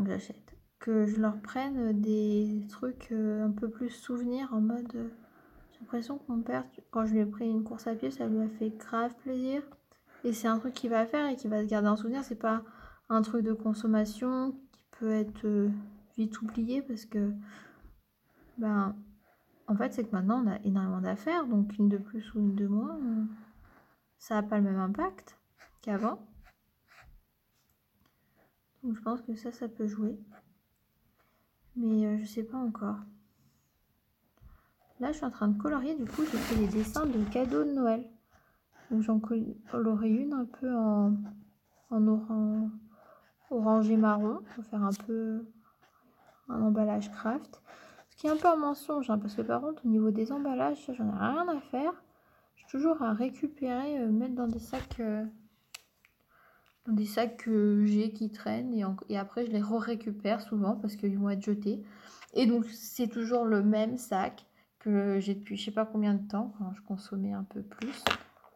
que 0.01 0.09
j'achète, 0.09 0.55
que 0.79 1.05
je 1.05 1.19
leur 1.19 1.39
prenne 1.41 1.99
des 2.01 2.65
trucs 2.69 3.09
euh, 3.11 3.45
un 3.45 3.51
peu 3.51 3.69
plus 3.69 3.89
souvenirs 3.89 4.49
en 4.51 4.61
mode. 4.61 4.95
Euh, 4.95 5.09
j'ai 5.71 5.79
l'impression 5.79 6.17
que 6.17 6.23
mon 6.31 6.41
père, 6.41 6.65
quand 6.91 7.05
je 7.05 7.13
lui 7.13 7.19
ai 7.19 7.25
pris 7.25 7.49
une 7.49 7.63
course 7.63 7.87
à 7.87 7.95
pied, 7.95 8.11
ça 8.11 8.27
lui 8.27 8.41
a 8.41 8.49
fait 8.49 8.69
grave 8.69 9.13
plaisir. 9.23 9.61
Et 10.23 10.33
c'est 10.33 10.47
un 10.47 10.57
truc 10.57 10.73
qu'il 10.73 10.89
va 10.89 11.05
faire 11.05 11.27
et 11.27 11.35
qui 11.35 11.47
va 11.47 11.61
se 11.61 11.67
garder 11.67 11.89
en 11.89 11.95
souvenir. 11.95 12.23
C'est 12.23 12.35
pas 12.35 12.63
un 13.09 13.21
truc 13.21 13.43
de 13.43 13.53
consommation 13.53 14.53
qui 14.71 14.81
peut 14.99 15.11
être 15.11 15.45
euh, 15.45 15.69
vite 16.17 16.41
oublié 16.41 16.81
parce 16.81 17.05
que 17.05 17.31
ben 18.57 18.95
en 19.67 19.75
fait, 19.75 19.93
c'est 19.93 20.03
que 20.03 20.11
maintenant, 20.11 20.43
on 20.45 20.51
a 20.51 20.59
énormément 20.63 21.01
d'affaires, 21.01 21.47
donc 21.47 21.77
une 21.77 21.87
de 21.87 21.97
plus 21.97 22.33
ou 22.33 22.39
une 22.39 22.55
de 22.55 22.67
moins, 22.67 22.99
ça 24.17 24.35
n'a 24.35 24.43
pas 24.43 24.57
le 24.57 24.63
même 24.63 24.79
impact 24.79 25.37
qu'avant. 25.81 26.19
Donc 28.83 28.95
je 28.95 29.01
pense 29.01 29.21
que 29.21 29.35
ça, 29.35 29.51
ça 29.51 29.67
peut 29.67 29.87
jouer. 29.87 30.17
Mais 31.75 32.05
euh, 32.05 32.17
je 32.19 32.25
sais 32.25 32.43
pas 32.43 32.57
encore. 32.57 32.97
Là, 34.99 35.11
je 35.11 35.17
suis 35.17 35.25
en 35.25 35.31
train 35.31 35.47
de 35.47 35.59
colorier, 35.59 35.95
du 35.95 36.05
coup, 36.05 36.23
j'ai 36.31 36.37
fait 36.37 36.55
des 36.55 36.67
dessins 36.67 37.05
de 37.05 37.23
cadeaux 37.31 37.63
de 37.63 37.71
Noël. 37.71 38.07
Donc 38.91 39.01
j'en 39.01 39.19
colorerai 39.19 40.09
une 40.09 40.33
un 40.33 40.45
peu 40.45 40.73
en, 40.75 41.15
en 41.89 42.07
orangé 43.49 43.97
marron 43.97 44.39
pour 44.53 44.63
faire 44.65 44.83
un 44.83 44.93
peu 45.07 45.45
un 46.49 46.61
emballage 46.61 47.11
craft. 47.11 47.61
Ce 48.09 48.17
qui 48.17 48.27
est 48.27 48.29
un 48.29 48.37
peu 48.37 48.47
un 48.47 48.55
mensonge, 48.55 49.09
hein, 49.09 49.17
parce 49.17 49.35
que 49.35 49.41
par 49.41 49.61
contre, 49.61 49.85
au 49.85 49.89
niveau 49.89 50.11
des 50.11 50.31
emballages, 50.31 50.91
j'en 50.95 51.07
ai 51.07 51.17
rien 51.17 51.47
à 51.47 51.59
faire. 51.59 51.93
J'ai 52.55 52.65
toujours 52.67 53.01
à 53.01 53.13
récupérer, 53.13 53.99
euh, 53.99 54.11
mettre 54.11 54.35
dans 54.35 54.47
des 54.47 54.59
sacs, 54.59 54.99
euh, 54.99 55.25
des 56.87 57.05
sacs 57.05 57.37
que 57.37 57.85
j'ai 57.85 58.11
qui 58.11 58.29
traînent, 58.29 58.73
et, 59.09 59.17
après 59.17 59.45
je 59.45 59.51
les 59.51 59.61
re-récupère 59.61 60.41
souvent 60.41 60.75
parce 60.75 60.95
qu'ils 60.95 61.17
vont 61.17 61.29
être 61.29 61.41
jetés. 61.41 61.81
Et 62.33 62.45
donc 62.45 62.65
c'est 62.65 63.07
toujours 63.07 63.45
le 63.45 63.63
même 63.63 63.97
sac 63.97 64.45
que 64.79 65.19
j'ai 65.19 65.35
depuis 65.35 65.55
je 65.55 65.65
sais 65.65 65.71
pas 65.71 65.85
combien 65.85 66.13
de 66.13 66.27
temps, 66.27 66.53
quand 66.57 66.73
je 66.73 66.81
consommais 66.81 67.33
un 67.33 67.43
peu 67.43 67.61
plus, 67.61 68.03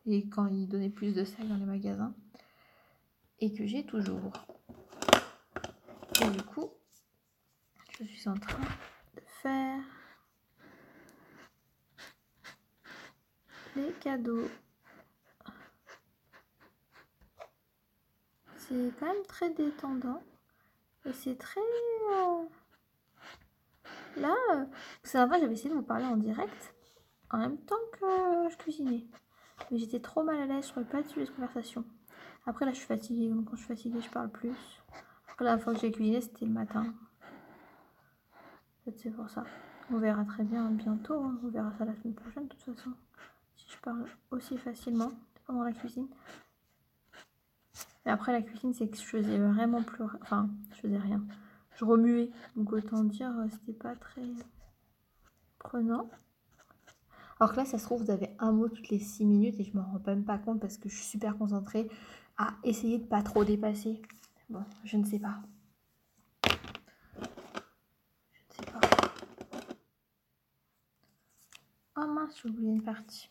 et 0.06 0.28
quand 0.28 0.48
il 0.48 0.68
donnait 0.68 0.90
plus 0.90 1.14
de 1.14 1.24
sacs 1.24 1.48
dans 1.48 1.58
les 1.58 1.66
magasins, 1.66 2.14
et 3.40 3.54
que 3.54 3.66
j'ai 3.66 3.86
toujours. 3.86 4.34
Et 6.22 6.30
du 6.30 6.42
coup, 6.42 6.70
je 8.00 8.06
suis 8.06 8.28
en 8.28 8.36
train 8.36 8.60
de 9.16 9.22
faire 9.42 9.84
les 13.76 13.92
cadeaux. 14.02 14.48
C'est 18.68 18.92
quand 19.00 19.06
même 19.06 19.26
très 19.28 19.50
détendant 19.52 20.22
et 21.06 21.14
c'est 21.14 21.36
très... 21.36 21.62
Euh, 21.62 22.44
là, 24.18 24.36
c'est 25.04 25.26
vrai, 25.26 25.40
j'avais 25.40 25.54
essayé 25.54 25.70
de 25.70 25.76
vous 25.76 25.84
parler 25.84 26.06
en 26.06 26.18
direct 26.18 26.76
en 27.32 27.38
même 27.38 27.58
temps 27.58 27.76
que 27.94 28.50
je 28.50 28.58
cuisinais. 28.58 29.06
Mais 29.72 29.78
j'étais 29.78 30.00
trop 30.00 30.24
mal 30.24 30.40
à 30.40 30.46
l'aise, 30.46 30.66
je 30.66 30.80
ne 30.80 30.86
trouvais 30.86 30.86
pas 30.86 31.02
de 31.02 31.08
sujet 31.08 31.26
de 31.26 31.32
conversation. 31.32 31.86
Après 32.46 32.66
là, 32.66 32.72
je 32.72 32.78
suis 32.78 32.88
fatiguée, 32.88 33.30
donc 33.30 33.46
quand 33.50 33.56
je 33.56 33.64
suis 33.64 33.76
fatiguée, 33.76 34.02
je 34.02 34.10
parle 34.10 34.30
plus. 34.30 34.56
Après 35.32 35.46
la 35.46 35.58
fois 35.58 35.74
que 35.74 35.80
j'ai 35.80 35.92
cuisiné, 35.92 36.22
c'était 36.22 36.46
le 36.46 36.52
matin 36.52 36.94
c'est 38.96 39.10
pour 39.12 39.30
ça. 39.30 39.44
On 39.92 39.98
verra 39.98 40.24
très 40.26 40.44
bien 40.44 40.70
bientôt. 40.72 41.22
Hein. 41.24 41.40
On 41.44 41.50
verra 41.50 41.72
ça 41.78 41.86
la 41.86 41.96
semaine 41.96 42.16
prochaine, 42.16 42.48
de 42.48 42.50
toute 42.50 42.76
façon. 42.76 42.92
Si 43.56 43.66
je 43.70 43.78
parle 43.80 44.06
aussi 44.32 44.58
facilement 44.58 45.12
pendant 45.46 45.64
la 45.64 45.74
cuisine. 45.74 46.08
Après, 48.06 48.32
la 48.32 48.42
cuisine, 48.42 48.74
c'est 48.74 48.88
que 48.88 48.98
je 48.98 49.04
faisais 49.04 49.38
vraiment 49.38 49.84
plus. 49.84 50.04
Enfin, 50.22 50.50
je 50.72 50.76
faisais 50.82 50.98
rien. 50.98 51.24
Je 51.76 51.86
remuais. 51.86 52.30
Donc, 52.56 52.72
autant 52.72 53.04
dire, 53.04 53.32
euh, 53.38 53.48
c'était 53.52 53.78
pas 53.78 53.96
très 53.96 54.22
prenant. 55.60 56.10
Alors 57.40 57.52
que 57.52 57.58
là, 57.58 57.66
ça 57.66 57.78
se 57.78 57.84
trouve, 57.84 58.04
vous 58.04 58.12
avez 58.12 58.30
un 58.40 58.52
mot 58.52 58.68
toutes 58.68 58.90
les 58.90 59.00
6 59.00 59.26
minutes 59.26 59.60
et 59.60 59.64
je 59.64 59.76
m'en 59.78 59.84
rends 59.84 60.02
même 60.08 60.24
pas 60.24 60.38
compte 60.38 60.60
parce 60.60 60.78
que 60.78 60.90
je 60.90 60.96
suis 60.96 61.06
super 61.06 61.38
concentrée 61.38 61.88
à 62.38 62.54
essayer 62.64 62.98
de 62.98 63.06
pas 63.06 63.22
trop 63.22 63.44
dépasser. 63.44 64.02
Bon, 64.50 64.64
je 64.84 64.98
ne 64.98 65.06
sais 65.06 65.20
pas. 65.20 65.40
Oh 72.00 72.06
mince, 72.06 72.40
j'ai 72.42 72.50
oublié 72.50 72.72
une 72.72 72.84
partie. 72.84 73.30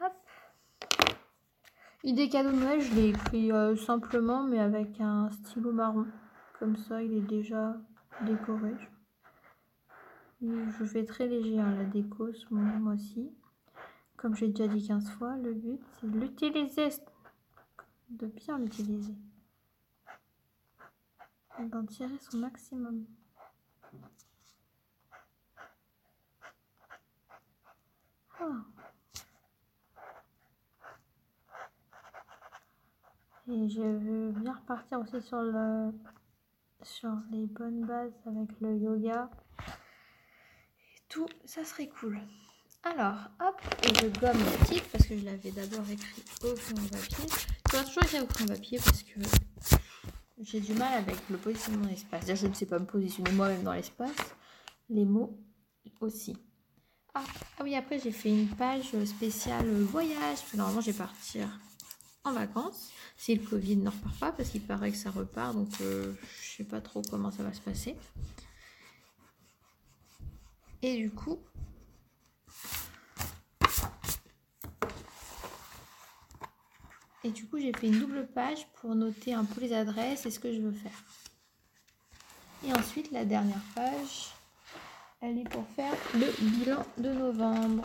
Hop. 0.00 0.12
Idée 2.06 2.28
cadeau 2.28 2.50
de 2.50 2.56
Noël, 2.56 2.82
je 2.82 2.92
l'ai 2.92 3.08
écrit 3.08 3.50
euh, 3.50 3.74
simplement, 3.76 4.42
mais 4.44 4.58
avec 4.58 5.00
un 5.00 5.30
stylo 5.30 5.72
marron. 5.72 6.06
Comme 6.58 6.76
ça, 6.76 7.02
il 7.02 7.14
est 7.14 7.22
déjà 7.22 7.78
décoré. 8.26 8.74
Je 10.42 10.84
fais 10.84 11.06
très 11.06 11.26
léger 11.26 11.58
hein, 11.58 11.74
la 11.74 11.84
déco 11.84 12.30
ce 12.30 12.52
mois-ci. 12.52 13.32
Comme 14.18 14.36
j'ai 14.36 14.48
déjà 14.48 14.68
dit 14.68 14.86
15 14.86 15.12
fois, 15.12 15.38
le 15.38 15.54
but 15.54 15.80
c'est 15.98 16.10
de 16.10 16.20
l'utiliser, 16.20 16.90
de 18.10 18.26
bien 18.26 18.58
l'utiliser 18.58 19.14
d'en 21.58 21.86
tirer 21.86 22.18
son 22.20 22.36
maximum. 22.36 23.06
Ah. 28.40 28.73
Et 33.46 33.68
je 33.68 33.82
veux 33.82 34.32
bien 34.32 34.54
repartir 34.54 35.00
aussi 35.00 35.20
sur 35.20 35.42
le 35.42 35.92
sur 36.82 37.10
les 37.30 37.46
bonnes 37.46 37.84
bases 37.86 38.12
avec 38.26 38.48
le 38.60 38.76
yoga 38.76 39.30
et 39.60 41.00
tout, 41.08 41.26
ça 41.44 41.64
serait 41.64 41.88
cool. 41.88 42.20
Alors, 42.82 43.16
hop, 43.40 43.60
et 43.82 43.88
je 43.88 44.20
gomme 44.20 44.38
le 44.38 44.66
titre 44.66 44.86
parce 44.92 45.06
que 45.06 45.16
je 45.16 45.24
l'avais 45.24 45.50
d'abord 45.50 45.88
écrit 45.90 46.22
au 46.42 46.54
crayon 46.54 46.88
papier. 46.90 47.24
Je 47.72 47.86
toujours 47.86 48.02
écrire 48.02 48.22
au 48.22 48.26
crayon 48.26 48.48
papier 48.48 48.78
parce 48.84 49.02
que 49.02 49.20
j'ai 50.40 50.60
du 50.60 50.74
mal 50.74 50.92
avec 50.94 51.16
le 51.30 51.38
positionnement 51.38 51.84
dans 51.84 51.90
l'espace. 51.90 52.26
Je 52.34 52.46
ne 52.46 52.52
sais 52.54 52.66
pas 52.66 52.78
me 52.78 52.86
positionner 52.86 53.32
moi-même 53.32 53.62
dans 53.62 53.72
l'espace. 53.72 54.34
Les 54.90 55.04
mots 55.04 55.38
aussi. 56.00 56.36
Ah, 57.14 57.24
ah 57.58 57.62
oui, 57.62 57.74
après 57.74 57.98
j'ai 57.98 58.10
fait 58.10 58.30
une 58.30 58.48
page 58.48 58.92
spéciale 59.04 59.66
voyage. 59.82 60.38
Normalement, 60.54 60.80
je 60.80 60.90
vais 60.90 60.98
partir 60.98 61.48
en 62.24 62.32
vacances. 62.32 62.90
Si 63.16 63.34
le 63.34 63.46
Covid 63.46 63.76
ne 63.76 63.90
repart 63.90 64.18
pas, 64.18 64.32
parce 64.32 64.48
qu'il 64.48 64.62
paraît 64.62 64.90
que 64.90 64.96
ça 64.96 65.10
repart. 65.10 65.54
Donc, 65.54 65.68
euh, 65.80 66.12
je 66.42 66.56
sais 66.56 66.64
pas 66.64 66.80
trop 66.80 67.02
comment 67.10 67.30
ça 67.30 67.42
va 67.42 67.52
se 67.52 67.60
passer. 67.60 67.96
Et 70.82 70.96
du 70.96 71.10
coup, 71.10 71.38
Et 77.26 77.30
du 77.30 77.46
coup, 77.46 77.58
j'ai 77.58 77.72
fait 77.72 77.86
une 77.86 78.00
double 78.00 78.26
page 78.26 78.66
pour 78.74 78.94
noter 78.94 79.32
un 79.32 79.46
peu 79.46 79.62
les 79.62 79.72
adresses 79.72 80.26
et 80.26 80.30
ce 80.30 80.38
que 80.38 80.52
je 80.52 80.60
veux 80.60 80.72
faire. 80.72 81.02
Et 82.66 82.72
ensuite, 82.74 83.10
la 83.12 83.24
dernière 83.24 83.62
page, 83.74 84.34
elle 85.22 85.38
est 85.38 85.48
pour 85.48 85.66
faire 85.68 85.94
le 86.12 86.26
bilan 86.50 86.84
de 86.98 87.08
novembre. 87.08 87.84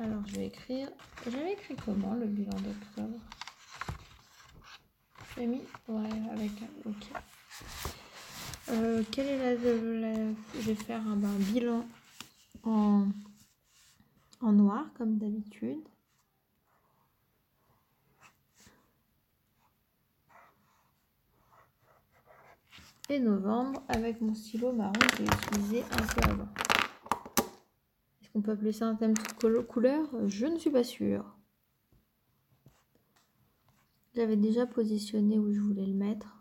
Alors, 0.00 0.22
je 0.26 0.36
vais 0.36 0.46
écrire. 0.46 0.88
J'avais 1.24 1.52
écrit 1.52 1.74
comment 1.84 2.14
le 2.14 2.26
bilan 2.26 2.56
d'octobre? 2.56 3.18
J'ai 5.36 5.46
mis. 5.46 5.62
Ouais, 5.88 6.08
avec 6.32 6.50
un. 6.62 6.90
Ok. 6.90 7.06
Euh, 8.70 9.02
quelle 9.10 9.26
est 9.26 9.38
la, 9.38 10.14
Je 10.54 10.60
vais 10.60 10.74
faire 10.74 11.00
un, 11.06 11.16
ben, 11.16 11.34
bilan 11.38 11.86
en, 12.64 13.06
en 14.40 14.52
noir, 14.52 14.86
comme 14.96 15.18
d'habitude. 15.18 15.80
et 23.10 23.20
novembre 23.20 23.82
avec 23.88 24.20
mon 24.20 24.34
stylo 24.34 24.72
marron 24.72 24.92
que 24.92 25.16
j'ai 25.16 25.24
utilisé 25.24 25.82
un 25.92 26.06
peu 26.06 26.30
avant. 26.30 26.67
Qu'on 28.38 28.42
peut 28.42 28.52
appeler 28.52 28.70
ça 28.70 28.86
un 28.86 28.94
thème 28.94 29.14
de 29.14 29.60
couleur 29.62 30.06
Je 30.28 30.46
ne 30.46 30.58
suis 30.58 30.70
pas 30.70 30.84
sûre. 30.84 31.24
J'avais 34.14 34.36
déjà 34.36 34.64
positionné 34.64 35.40
où 35.40 35.52
je 35.52 35.58
voulais 35.58 35.84
le 35.84 35.94
mettre. 35.94 36.40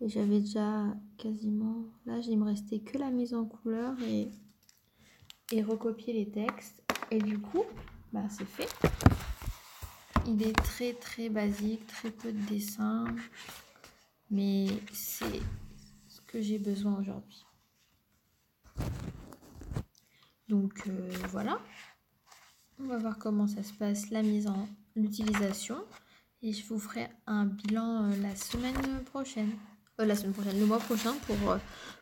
Et 0.00 0.08
j'avais 0.08 0.38
déjà 0.38 0.94
quasiment... 1.18 1.86
Là, 2.06 2.18
il 2.18 2.38
me 2.38 2.44
restait 2.44 2.78
que 2.78 2.98
la 2.98 3.10
mise 3.10 3.34
en 3.34 3.46
couleur 3.46 4.00
et, 4.02 4.30
et 5.50 5.60
recopier 5.64 6.12
les 6.12 6.30
textes. 6.30 6.84
Et 7.10 7.18
du 7.18 7.40
coup, 7.40 7.64
bah, 8.12 8.28
c'est 8.28 8.46
fait. 8.46 8.72
Il 10.28 10.40
est 10.40 10.52
très 10.52 10.92
très 10.92 11.30
basique, 11.30 11.84
très 11.88 12.12
peu 12.12 12.30
de 12.30 12.46
dessins 12.46 13.06
mais 14.30 14.66
c'est 14.92 15.40
ce 16.08 16.20
que 16.22 16.40
j'ai 16.40 16.58
besoin 16.58 16.98
aujourd'hui. 17.00 17.44
Donc 20.48 20.86
euh, 20.86 21.10
voilà, 21.30 21.58
on 22.78 22.84
va 22.84 22.98
voir 22.98 23.18
comment 23.18 23.46
ça 23.46 23.62
se 23.62 23.72
passe 23.72 24.10
la 24.10 24.22
mise 24.22 24.46
en 24.46 24.68
utilisation 24.96 25.76
et 26.42 26.52
je 26.52 26.66
vous 26.66 26.78
ferai 26.78 27.08
un 27.26 27.46
bilan 27.46 28.10
euh, 28.10 28.16
la 28.20 28.36
semaine 28.36 29.02
prochaine, 29.04 29.52
euh, 30.00 30.04
la 30.04 30.14
semaine 30.14 30.34
prochaine, 30.34 30.60
le 30.60 30.66
mois 30.66 30.78
prochain 30.78 31.14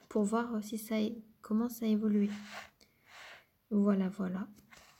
pour, 0.08 0.24
voir 0.24 0.62
si 0.62 0.76
ça 0.76 0.96
comment 1.40 1.68
ça 1.68 1.86
évolue. 1.86 2.30
Voilà, 3.70 4.08
voilà. 4.08 4.48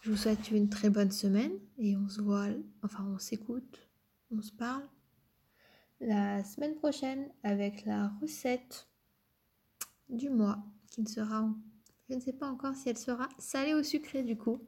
Je 0.00 0.10
vous 0.10 0.16
souhaite 0.16 0.50
une 0.50 0.68
très 0.68 0.90
bonne 0.90 1.10
semaine 1.10 1.52
et 1.78 1.96
on 1.96 2.08
se 2.08 2.20
voit, 2.20 2.46
enfin 2.82 3.04
on 3.12 3.18
s'écoute, 3.18 3.88
on 4.30 4.40
se 4.40 4.52
parle 4.52 4.82
la 6.00 6.42
semaine 6.44 6.74
prochaine 6.74 7.28
avec 7.42 7.84
la 7.84 8.08
recette 8.20 8.88
du 10.08 10.30
mois 10.30 10.58
qui 10.90 11.02
ne 11.02 11.08
sera, 11.08 11.48
je 12.08 12.14
ne 12.14 12.20
sais 12.20 12.32
pas 12.32 12.46
encore 12.46 12.74
si 12.74 12.88
elle 12.88 12.98
sera 12.98 13.28
salée 13.38 13.74
ou 13.74 13.82
sucrée 13.82 14.22
du 14.22 14.36
coup. 14.36 14.58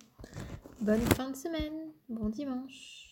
Bonne 0.80 1.00
fin 1.14 1.30
de 1.30 1.36
semaine, 1.36 1.92
bon 2.08 2.28
dimanche. 2.28 3.03